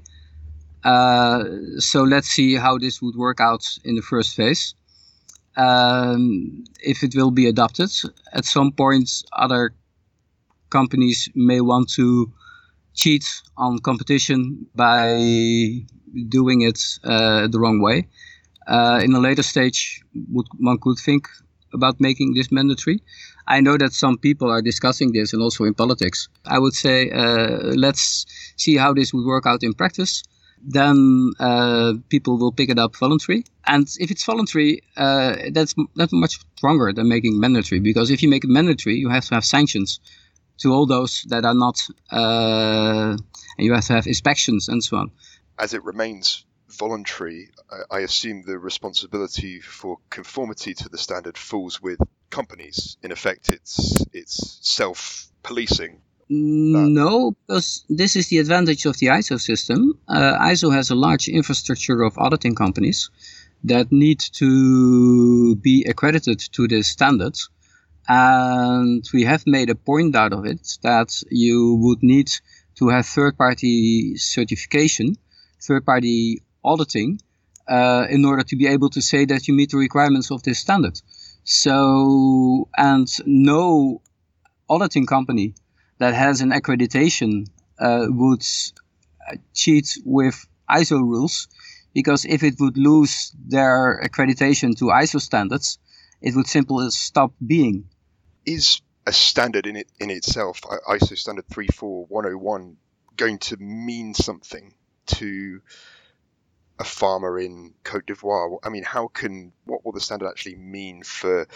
Uh, 0.84 1.44
so 1.78 2.02
let's 2.02 2.28
see 2.28 2.54
how 2.54 2.78
this 2.78 3.02
would 3.02 3.16
work 3.16 3.40
out 3.40 3.64
in 3.84 3.96
the 3.96 4.02
first 4.02 4.36
phase. 4.36 4.74
Um, 5.56 6.64
if 6.80 7.02
it 7.02 7.14
will 7.16 7.32
be 7.32 7.46
adopted, 7.46 7.90
at 8.32 8.44
some 8.44 8.72
point, 8.72 9.10
other 9.32 9.74
companies 10.70 11.28
may 11.34 11.60
want 11.60 11.90
to 11.90 12.32
cheat 12.94 13.24
on 13.56 13.78
competition 13.78 14.66
by 14.74 15.86
doing 16.28 16.62
it 16.62 16.80
uh, 17.04 17.48
the 17.48 17.58
wrong 17.58 17.80
way. 17.80 18.06
Uh, 18.66 19.00
in 19.02 19.14
a 19.14 19.18
later 19.18 19.42
stage, 19.42 20.02
would, 20.30 20.46
one 20.58 20.78
could 20.78 20.98
think 20.98 21.26
about 21.72 22.00
making 22.00 22.34
this 22.34 22.52
mandatory. 22.52 23.00
I 23.48 23.60
know 23.60 23.78
that 23.78 23.94
some 23.94 24.18
people 24.18 24.50
are 24.50 24.60
discussing 24.60 25.12
this 25.12 25.32
and 25.32 25.42
also 25.42 25.64
in 25.64 25.72
politics. 25.72 26.28
I 26.44 26.58
would 26.58 26.74
say 26.74 27.10
uh, 27.10 27.72
let's 27.74 28.26
see 28.56 28.76
how 28.76 28.92
this 28.92 29.12
would 29.14 29.24
work 29.24 29.46
out 29.46 29.62
in 29.62 29.72
practice. 29.72 30.22
Then 30.60 31.32
uh, 31.40 31.94
people 32.10 32.36
will 32.36 32.52
pick 32.52 32.68
it 32.68 32.78
up 32.78 32.94
voluntary. 32.96 33.44
And 33.66 33.88
if 33.98 34.10
it's 34.10 34.24
voluntary, 34.24 34.82
uh, 34.96 35.36
that's, 35.52 35.74
that's 35.96 36.12
much 36.12 36.38
stronger 36.56 36.92
than 36.92 37.08
making 37.08 37.40
mandatory 37.40 37.80
because 37.80 38.10
if 38.10 38.22
you 38.22 38.28
make 38.28 38.44
it 38.44 38.50
mandatory, 38.50 38.96
you 38.96 39.08
have 39.08 39.24
to 39.26 39.34
have 39.34 39.44
sanctions 39.46 39.98
to 40.58 40.72
all 40.72 40.84
those 40.86 41.24
that 41.28 41.44
are 41.44 41.54
not, 41.54 41.80
uh, 42.12 43.16
and 43.16 43.64
you 43.66 43.72
have 43.72 43.86
to 43.86 43.94
have 43.94 44.06
inspections 44.06 44.68
and 44.68 44.84
so 44.84 44.98
on. 44.98 45.10
As 45.58 45.72
it 45.72 45.82
remains 45.84 46.44
voluntary, 46.68 47.50
I 47.90 48.00
assume 48.00 48.42
the 48.42 48.58
responsibility 48.58 49.60
for 49.60 49.98
conformity 50.10 50.74
to 50.74 50.88
the 50.88 50.98
standard 50.98 51.38
falls 51.38 51.80
with 51.80 51.98
companies. 52.30 52.96
In 53.02 53.12
effect, 53.12 53.50
it's 53.50 54.04
it's 54.12 54.58
self-policing. 54.62 56.00
No, 56.30 57.34
because 57.46 57.84
this 57.88 58.14
is 58.14 58.28
the 58.28 58.38
advantage 58.38 58.84
of 58.84 58.98
the 58.98 59.06
ISO 59.06 59.40
system. 59.40 59.98
Uh, 60.08 60.38
ISO 60.52 60.72
has 60.74 60.90
a 60.90 60.94
large 60.94 61.26
infrastructure 61.28 62.02
of 62.02 62.18
auditing 62.18 62.54
companies 62.54 63.10
that 63.64 63.90
need 63.90 64.20
to 64.20 65.56
be 65.56 65.84
accredited 65.88 66.38
to 66.52 66.68
the 66.68 66.82
standards 66.82 67.48
and 68.08 69.06
we 69.12 69.24
have 69.24 69.46
made 69.46 69.68
a 69.68 69.74
point 69.74 70.16
out 70.16 70.32
of 70.32 70.46
it 70.46 70.78
that 70.82 71.22
you 71.30 71.74
would 71.74 72.02
need 72.02 72.30
to 72.76 72.88
have 72.88 73.06
third-party 73.06 74.16
certification, 74.16 75.14
third-party 75.62 76.40
auditing, 76.64 77.20
uh, 77.68 78.06
in 78.08 78.24
order 78.24 78.42
to 78.42 78.56
be 78.56 78.66
able 78.66 78.88
to 78.88 79.02
say 79.02 79.26
that 79.26 79.46
you 79.46 79.52
meet 79.52 79.70
the 79.70 79.76
requirements 79.76 80.30
of 80.30 80.42
this 80.42 80.58
standard. 80.58 80.98
So, 81.50 82.68
and 82.76 83.08
no 83.24 84.02
auditing 84.68 85.06
company 85.06 85.54
that 85.96 86.12
has 86.12 86.42
an 86.42 86.50
accreditation 86.50 87.46
uh, 87.78 88.04
would 88.06 88.44
uh, 89.26 89.36
cheat 89.54 89.96
with 90.04 90.46
ISO 90.70 91.00
rules, 91.00 91.48
because 91.94 92.26
if 92.26 92.42
it 92.42 92.56
would 92.60 92.76
lose 92.76 93.32
their 93.46 93.98
accreditation 94.04 94.76
to 94.76 94.92
ISO 94.92 95.22
standards, 95.22 95.78
it 96.20 96.36
would 96.36 96.48
simply 96.48 96.90
stop 96.90 97.32
being. 97.44 97.88
Is 98.44 98.82
a 99.06 99.12
standard 99.14 99.66
in 99.66 99.76
it 99.76 99.88
in 99.98 100.10
itself, 100.10 100.60
ISO 100.60 101.16
standard 101.16 101.46
34101, 101.48 102.76
going 103.16 103.38
to 103.38 103.56
mean 103.56 104.12
something 104.12 104.74
to 105.06 105.62
a 106.78 106.84
farmer 106.84 107.38
in 107.38 107.74
Cote 107.84 108.06
d'Ivoire? 108.06 108.58
I 108.62 108.68
mean, 108.68 108.84
how 108.84 109.08
can 109.08 109.52
what 109.64 109.84
will 109.84 109.92
the 109.92 110.00
standard 110.00 110.28
actually 110.28 110.56
mean 110.56 111.02
for 111.02 111.46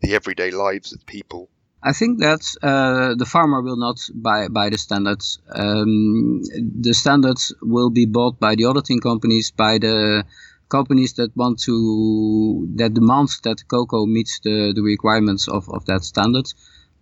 the 0.00 0.14
everyday 0.14 0.50
lives 0.50 0.92
of 0.92 1.04
people? 1.06 1.48
I 1.82 1.92
think 1.92 2.18
that 2.18 2.42
uh, 2.62 3.14
the 3.14 3.26
farmer 3.26 3.62
will 3.62 3.76
not 3.76 4.00
buy 4.14 4.48
buy 4.48 4.70
the 4.70 4.78
standards. 4.78 5.38
Um, 5.52 6.42
the 6.80 6.92
standards 6.92 7.54
will 7.62 7.90
be 7.90 8.06
bought 8.06 8.40
by 8.40 8.56
the 8.56 8.64
auditing 8.64 9.00
companies, 9.00 9.52
by 9.52 9.78
the 9.78 10.24
companies 10.68 11.14
that 11.14 11.36
want 11.36 11.60
to 11.60 12.68
that 12.76 12.94
demand 12.94 13.28
that 13.44 13.66
cocoa 13.68 14.06
meets 14.06 14.40
the, 14.40 14.72
the 14.74 14.82
requirements 14.82 15.48
of, 15.48 15.68
of 15.70 15.84
that 15.86 16.02
standard. 16.04 16.46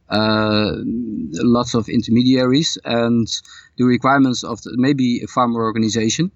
Uh, 0.09 0.73
lots 1.43 1.75
of 1.75 1.89
intermediaries 1.89 2.79
and 2.85 3.27
the 3.77 3.85
requirements 3.85 4.45
of 4.45 4.63
the, 4.63 4.73
maybe 4.77 5.21
a 5.25 5.27
farmer 5.27 5.65
organization. 5.65 6.31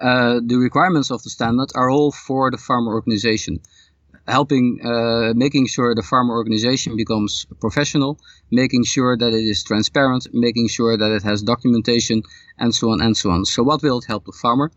Uh, 0.00 0.40
the 0.44 0.56
requirements 0.56 1.10
of 1.10 1.22
the 1.22 1.30
standard 1.30 1.70
are 1.74 1.90
all 1.90 2.12
for 2.12 2.50
the 2.50 2.58
farmer 2.58 2.92
organization, 2.92 3.60
helping, 4.28 4.78
uh, 4.84 5.32
making 5.34 5.66
sure 5.66 5.94
the 5.94 6.02
farmer 6.02 6.34
organization 6.34 6.96
becomes 6.96 7.46
professional, 7.60 8.18
making 8.50 8.84
sure 8.84 9.16
that 9.16 9.32
it 9.32 9.44
is 9.44 9.62
transparent, 9.62 10.26
making 10.32 10.68
sure 10.68 10.96
that 10.96 11.12
it 11.12 11.22
has 11.22 11.42
documentation, 11.42 12.22
and 12.58 12.74
so 12.74 12.90
on 12.90 13.00
and 13.00 13.16
so 13.16 13.30
on. 13.30 13.44
So, 13.44 13.62
what 13.62 13.82
will 13.82 13.98
it 13.98 14.04
help 14.06 14.26
the 14.26 14.32
farmer? 14.32 14.70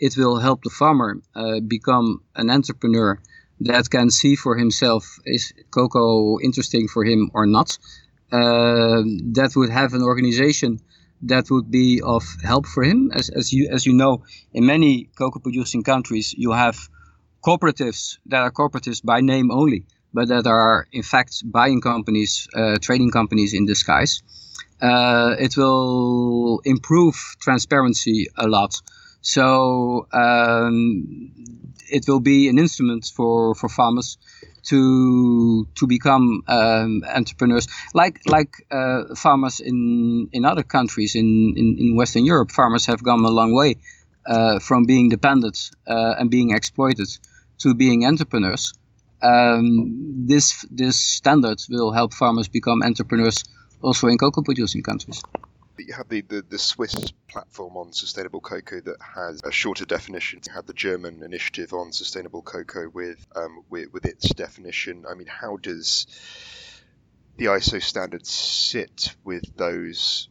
it 0.00 0.16
will 0.16 0.38
help 0.38 0.62
the 0.62 0.70
farmer 0.70 1.20
uh, 1.34 1.60
become 1.60 2.22
an 2.36 2.50
entrepreneur 2.50 3.18
that 3.60 3.88
can 3.90 4.10
see 4.10 4.34
for 4.36 4.56
himself 4.56 5.18
is 5.24 5.52
cocoa 5.70 6.38
interesting 6.40 6.88
for 6.88 7.04
him 7.04 7.30
or 7.32 7.46
not. 7.46 7.78
Uh, 8.32 9.02
that 9.38 9.52
would 9.54 9.70
have 9.70 9.94
an 9.94 10.02
organization 10.02 10.80
that 11.28 11.50
would 11.50 11.70
be 11.70 12.00
of 12.02 12.22
help 12.42 12.66
for 12.66 12.82
him. 12.82 13.10
As, 13.14 13.30
as 13.30 13.52
you 13.52 13.68
as 13.70 13.86
you 13.86 13.92
know, 13.92 14.22
in 14.52 14.66
many 14.66 15.08
cocoa 15.18 15.40
producing 15.40 15.82
countries, 15.82 16.34
you 16.36 16.52
have 16.52 16.76
cooperatives 17.44 18.18
that 18.26 18.40
are 18.42 18.50
cooperatives 18.50 19.02
by 19.04 19.20
name 19.20 19.50
only, 19.50 19.86
but 20.12 20.28
that 20.28 20.46
are 20.46 20.86
in 20.92 21.02
fact 21.02 21.42
buying 21.44 21.80
companies, 21.80 22.48
uh, 22.54 22.76
trading 22.80 23.10
companies 23.10 23.54
in 23.54 23.66
disguise. 23.66 24.22
Uh, 24.80 25.34
it 25.38 25.56
will 25.56 26.60
improve 26.64 27.14
transparency 27.40 28.28
a 28.36 28.46
lot. 28.46 28.74
So 29.24 30.06
um, 30.12 31.32
it 31.90 32.04
will 32.06 32.20
be 32.20 32.48
an 32.48 32.58
instrument 32.58 33.10
for, 33.16 33.54
for 33.54 33.70
farmers 33.70 34.18
to 34.64 35.66
to 35.74 35.86
become 35.86 36.42
um, 36.46 37.02
entrepreneurs, 37.14 37.66
like 37.94 38.20
like 38.26 38.66
uh, 38.70 39.14
farmers 39.14 39.60
in 39.60 40.28
in 40.32 40.44
other 40.44 40.62
countries 40.62 41.14
in, 41.14 41.54
in, 41.56 41.76
in 41.78 41.96
Western 41.96 42.26
Europe. 42.26 42.50
Farmers 42.50 42.86
have 42.86 43.02
gone 43.02 43.24
a 43.24 43.30
long 43.30 43.54
way 43.54 43.76
uh, 44.26 44.58
from 44.58 44.84
being 44.84 45.08
dependent 45.08 45.70
uh, 45.86 46.14
and 46.18 46.30
being 46.30 46.50
exploited 46.54 47.08
to 47.58 47.74
being 47.74 48.04
entrepreneurs. 48.04 48.74
Um, 49.22 50.26
this 50.26 50.66
this 50.70 51.00
standard 51.00 51.60
will 51.70 51.92
help 51.92 52.12
farmers 52.12 52.48
become 52.48 52.82
entrepreneurs 52.82 53.42
also 53.80 54.08
in 54.08 54.18
cocoa 54.18 54.42
producing 54.42 54.82
countries 54.82 55.22
you 55.78 55.94
have 55.94 56.08
the, 56.08 56.20
the, 56.22 56.42
the, 56.42 56.58
Swiss 56.58 56.94
platform 57.28 57.76
on 57.76 57.92
sustainable 57.92 58.40
cocoa 58.40 58.80
that 58.80 58.96
has 59.00 59.40
a 59.44 59.50
shorter 59.50 59.84
definition. 59.84 60.40
You 60.46 60.52
have 60.52 60.66
the 60.66 60.72
German 60.72 61.22
initiative 61.22 61.72
on 61.72 61.92
sustainable 61.92 62.42
cocoa 62.42 62.88
with, 62.88 63.26
um, 63.34 63.64
with, 63.68 63.92
with 63.92 64.04
its 64.04 64.28
definition. 64.34 65.04
I 65.08 65.14
mean, 65.14 65.26
how 65.26 65.56
does 65.56 66.06
the 67.36 67.46
ISO 67.46 67.82
standards 67.82 68.30
sit 68.30 69.14
with 69.24 69.56
those 69.56 70.28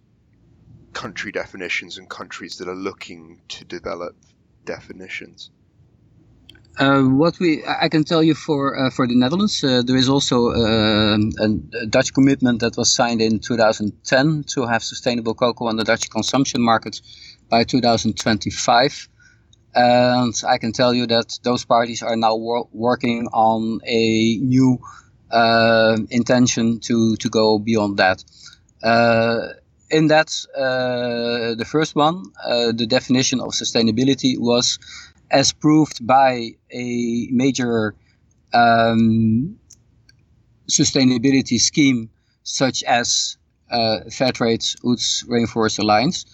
country 0.94 1.32
definitions 1.32 1.98
and 1.98 2.10
countries 2.10 2.60
that 2.60 2.70
are 2.70 2.76
looking 2.76 3.42
to 3.50 3.66
develop 3.66 4.16
definitions? 4.64 5.52
Uh, 6.80 7.04
what 7.04 7.40
we 7.40 7.64
I 7.66 7.88
can 7.88 8.04
tell 8.04 8.24
you 8.24 8.34
for 8.34 8.76
uh, 8.76 8.90
for 8.90 9.06
the 9.06 9.16
Netherlands, 9.16 9.64
uh, 9.64 9.84
there 9.84 9.96
is 9.96 10.10
also 10.10 10.50
uh, 10.50 11.18
a, 11.40 11.86
Dutch 11.88 12.14
commitment 12.16 12.62
that 12.62 12.76
was 12.78 12.94
signed 12.94 13.22
in 13.22 13.40
2010 13.40 14.44
to 14.56 14.66
have 14.66 14.82
sustainable 14.82 15.36
cocoa 15.36 15.68
on 15.68 15.76
the 15.76 15.84
Dutch 15.84 16.10
consumption 16.10 16.62
market 16.62 17.00
by 17.48 17.64
2025. 17.64 19.08
And 19.76 20.34
I 20.48 20.58
can 20.58 20.72
tell 20.72 20.96
you 20.96 21.06
that 21.08 21.38
those 21.44 21.64
parties 21.64 22.02
are 22.02 22.16
now 22.16 22.36
wor 22.36 22.68
working 22.72 23.28
on 23.34 23.80
a 23.86 24.38
new 24.38 24.80
uh, 25.30 25.98
intention 26.10 26.80
to 26.82 27.16
to 27.18 27.30
go 27.30 27.60
beyond 27.60 27.98
that. 27.98 28.24
Uh, 28.82 29.50
in 29.92 30.08
that, 30.08 30.30
the 30.56 31.66
first 31.70 31.96
one, 31.96 32.24
the 32.48 32.88
definition 32.88 33.40
of 33.40 33.50
sustainability 33.50 34.40
was 34.40 34.80
as 35.34 35.52
proved 35.52 36.06
by 36.06 36.52
a 36.72 37.28
major 37.32 37.96
um, 38.54 39.58
sustainability 40.70 41.60
scheme 41.60 42.10
such 42.44 42.84
as 42.84 43.38
uh, 43.72 44.02
Fairtrade 44.08 44.64
UTZ 44.84 45.26
Rainforest 45.28 45.80
Alliance. 45.80 46.26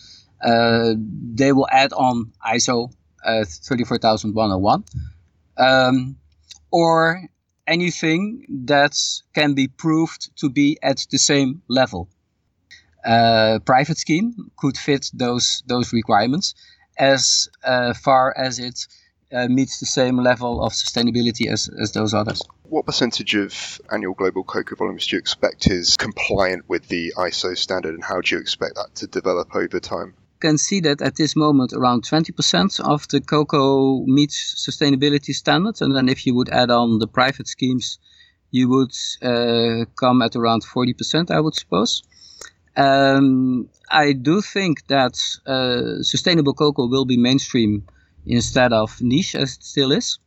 Uh, 0.44 0.94
they 1.34 1.52
will 1.54 1.68
add 1.72 1.94
on 1.94 2.32
ISO 2.46 2.92
uh, 3.26 3.46
34101 3.46 4.84
um, 5.58 6.18
or 6.72 7.22
anything 7.68 8.46
that 8.66 8.96
can 9.34 9.54
be 9.54 9.68
proved 9.68 10.30
to 10.38 10.50
be 10.50 10.78
at 10.84 11.06
the 11.12 11.18
same 11.18 11.62
level. 11.68 12.10
Uh, 13.06 13.60
private 13.66 13.98
scheme 13.98 14.52
could 14.58 14.78
fit 14.78 15.10
those 15.14 15.64
those 15.68 15.94
requirements 15.94 16.54
as 17.00 17.50
uh, 17.64 17.94
far 17.94 18.34
as 18.38 18.60
it 18.60 18.86
uh, 19.32 19.48
meets 19.48 19.80
the 19.80 19.86
same 19.86 20.18
level 20.18 20.64
of 20.64 20.74
sustainability 20.74 21.48
as, 21.52 21.70
as 21.82 21.94
those 21.94 22.14
others. 22.14 22.44
What 22.64 22.86
percentage 22.86 23.36
of 23.36 23.82
annual 23.92 24.14
global 24.14 24.44
cocoa 24.44 24.76
volumes 24.76 25.08
do 25.08 25.16
you 25.16 25.20
expect 25.20 25.68
is 25.68 25.96
compliant 25.98 26.68
with 26.68 26.88
the 26.88 27.14
ISO 27.18 27.58
standard, 27.58 27.94
and 27.94 28.04
how 28.04 28.22
do 28.22 28.36
you 28.36 28.42
expect 28.42 28.76
that 28.76 28.96
to 28.96 29.08
develop 29.08 29.56
over 29.56 29.80
time? 29.80 30.14
Can 30.40 30.58
see 30.58 30.80
that 30.82 31.02
at 31.02 31.16
this 31.16 31.36
moment 31.36 31.74
around 31.74 32.04
20% 32.04 32.80
of 32.80 33.08
the 33.10 33.20
cocoa 33.20 34.06
meets 34.06 34.66
sustainability 34.68 35.34
standards, 35.34 35.82
and 35.82 35.96
then 35.96 36.08
if 36.10 36.26
you 36.26 36.36
would 36.36 36.50
add 36.50 36.72
on 36.72 37.00
the 37.00 37.08
private 37.08 37.48
schemes, 37.48 38.00
you 38.52 38.70
would 38.70 38.96
uh, 39.22 39.86
come 40.00 40.22
at 40.22 40.36
around 40.36 40.64
40%, 40.64 41.30
I 41.30 41.40
would 41.40 41.56
suppose. 41.56 42.04
Um, 42.76 43.70
I 43.92 44.14
do 44.14 44.42
think 44.42 44.88
that 44.88 45.18
uh, 45.46 46.02
sustainable 46.04 46.54
cocoa 46.54 46.88
will 46.88 47.06
be 47.06 47.18
mainstream 47.18 47.86
instead 48.26 48.74
of 48.74 49.02
niche 49.02 49.36
as 49.36 49.56
it 49.56 49.64
still 49.64 49.92
is. 49.92 50.20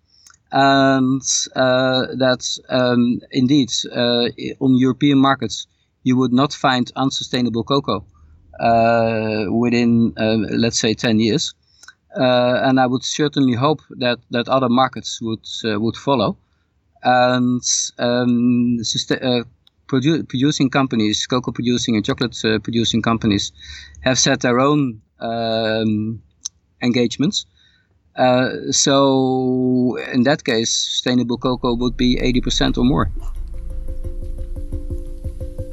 And 0.51 1.23
uh, 1.57 2.07
that 2.19 2.47
um, 2.69 3.21
indeed 3.31 3.71
uh, 3.91 4.29
on 4.61 4.77
European 4.77 5.19
markets 5.19 5.67
you 6.03 6.17
would 6.17 6.33
not 6.33 6.53
find 6.53 6.91
unsustainable 6.97 7.65
cocoa 7.65 8.05
uh, 8.61 9.47
within, 9.51 10.13
uh, 10.19 10.37
let's 10.51 10.79
say, 10.79 10.95
10 10.95 11.21
years. 11.21 11.55
Uh, 12.19 12.61
and 12.65 12.79
I 12.79 12.87
would 12.87 13.05
certainly 13.05 13.55
hope 13.55 13.81
that, 13.91 14.19
that 14.31 14.49
other 14.49 14.69
markets 14.69 15.21
would 15.23 15.47
would 15.65 15.97
follow. 15.97 16.37
And 17.03 17.63
um, 17.99 18.79
produ- 19.93 20.27
producing 20.29 20.71
companies, 20.71 21.27
cocoa 21.27 21.53
producing 21.53 21.97
and 21.97 22.05
chocolate 22.05 22.37
producing 22.63 23.03
companies, 23.03 23.53
have 24.01 24.19
set 24.19 24.41
their 24.41 24.59
own 24.59 25.01
um, 25.21 26.23
engagements. 26.83 27.47
Uh, 28.17 28.71
so 28.71 29.97
in 30.13 30.23
that 30.25 30.45
case, 30.45 30.71
sustainable 30.71 31.39
cocoa 31.39 31.75
would 31.75 31.97
be 31.97 32.17
80% 32.17 32.77
or 32.79 32.85
more. 32.85 33.11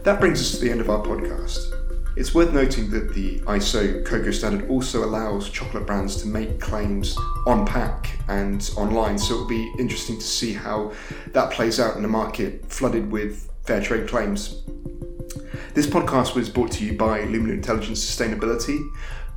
That 0.04 0.20
brings 0.20 0.40
us 0.40 0.52
to 0.52 0.66
the 0.66 0.72
end 0.72 0.82
of 0.82 0.90
our 0.90 1.02
podcast. 1.04 1.76
It's 2.16 2.34
worth 2.34 2.54
noting 2.54 2.90
that 2.92 3.14
the 3.14 3.40
ISO 3.42 4.04
cocoa 4.06 4.32
standard 4.32 4.70
also 4.70 5.06
allows 5.06 5.50
chocolate 5.50 5.86
brands 5.86 6.22
to 6.22 6.28
make 6.28 6.60
claims 6.60 7.18
on 7.46 7.66
pack 7.66 8.20
and 8.28 8.70
online, 8.76 9.18
so 9.18 9.36
it'll 9.36 9.48
be 9.48 9.72
interesting 9.80 10.18
to 10.18 10.26
see 10.26 10.54
how 10.54 10.92
that 11.28 11.52
plays 11.52 11.80
out 11.80 11.96
in 11.96 12.04
a 12.04 12.10
market 12.10 12.66
flooded 12.70 13.10
with 13.12 13.49
fair 13.70 13.80
trade 13.80 14.08
claims. 14.08 14.64
This 15.76 15.86
podcast 15.86 16.34
was 16.34 16.50
brought 16.50 16.72
to 16.72 16.84
you 16.84 16.98
by 16.98 17.22
Lumina 17.26 17.54
Intelligence 17.54 18.04
Sustainability. 18.04 18.84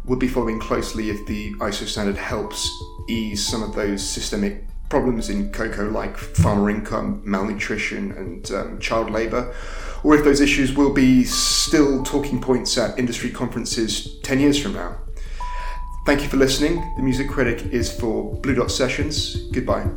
We'll 0.07 0.19
be 0.19 0.27
following 0.27 0.59
closely 0.59 1.11
if 1.11 1.27
the 1.27 1.53
ISO 1.57 1.87
standard 1.87 2.17
helps 2.17 2.67
ease 3.11 3.47
some 3.47 3.63
of 3.63 3.75
those 3.75 4.03
systemic 4.03 4.65
problems 4.89 5.29
in 5.29 5.53
cocoa 5.53 5.91
like 5.91 6.17
farmer 6.17 6.71
income, 6.71 7.21
malnutrition, 7.27 8.13
and 8.13 8.51
um, 8.53 8.79
child 8.79 9.11
labour, 9.11 9.55
or 10.03 10.17
if 10.17 10.25
those 10.25 10.41
issues 10.41 10.73
will 10.73 10.95
be 10.95 11.25
still 11.25 12.03
talking 12.03 12.41
points 12.41 12.79
at 12.79 12.99
industry 12.99 13.29
conferences 13.29 14.19
10 14.23 14.41
years 14.41 14.59
from 14.59 14.73
now. 14.73 14.97
Thank 16.07 16.23
you 16.23 16.29
for 16.31 16.39
listening. 16.39 16.77
The 16.97 17.03
music 17.03 17.29
critic 17.29 17.67
is 17.67 17.93
for 17.93 18.35
Blue 18.37 18.55
Dot 18.55 18.71
Sessions. 18.71 19.43
Goodbye. 19.51 19.91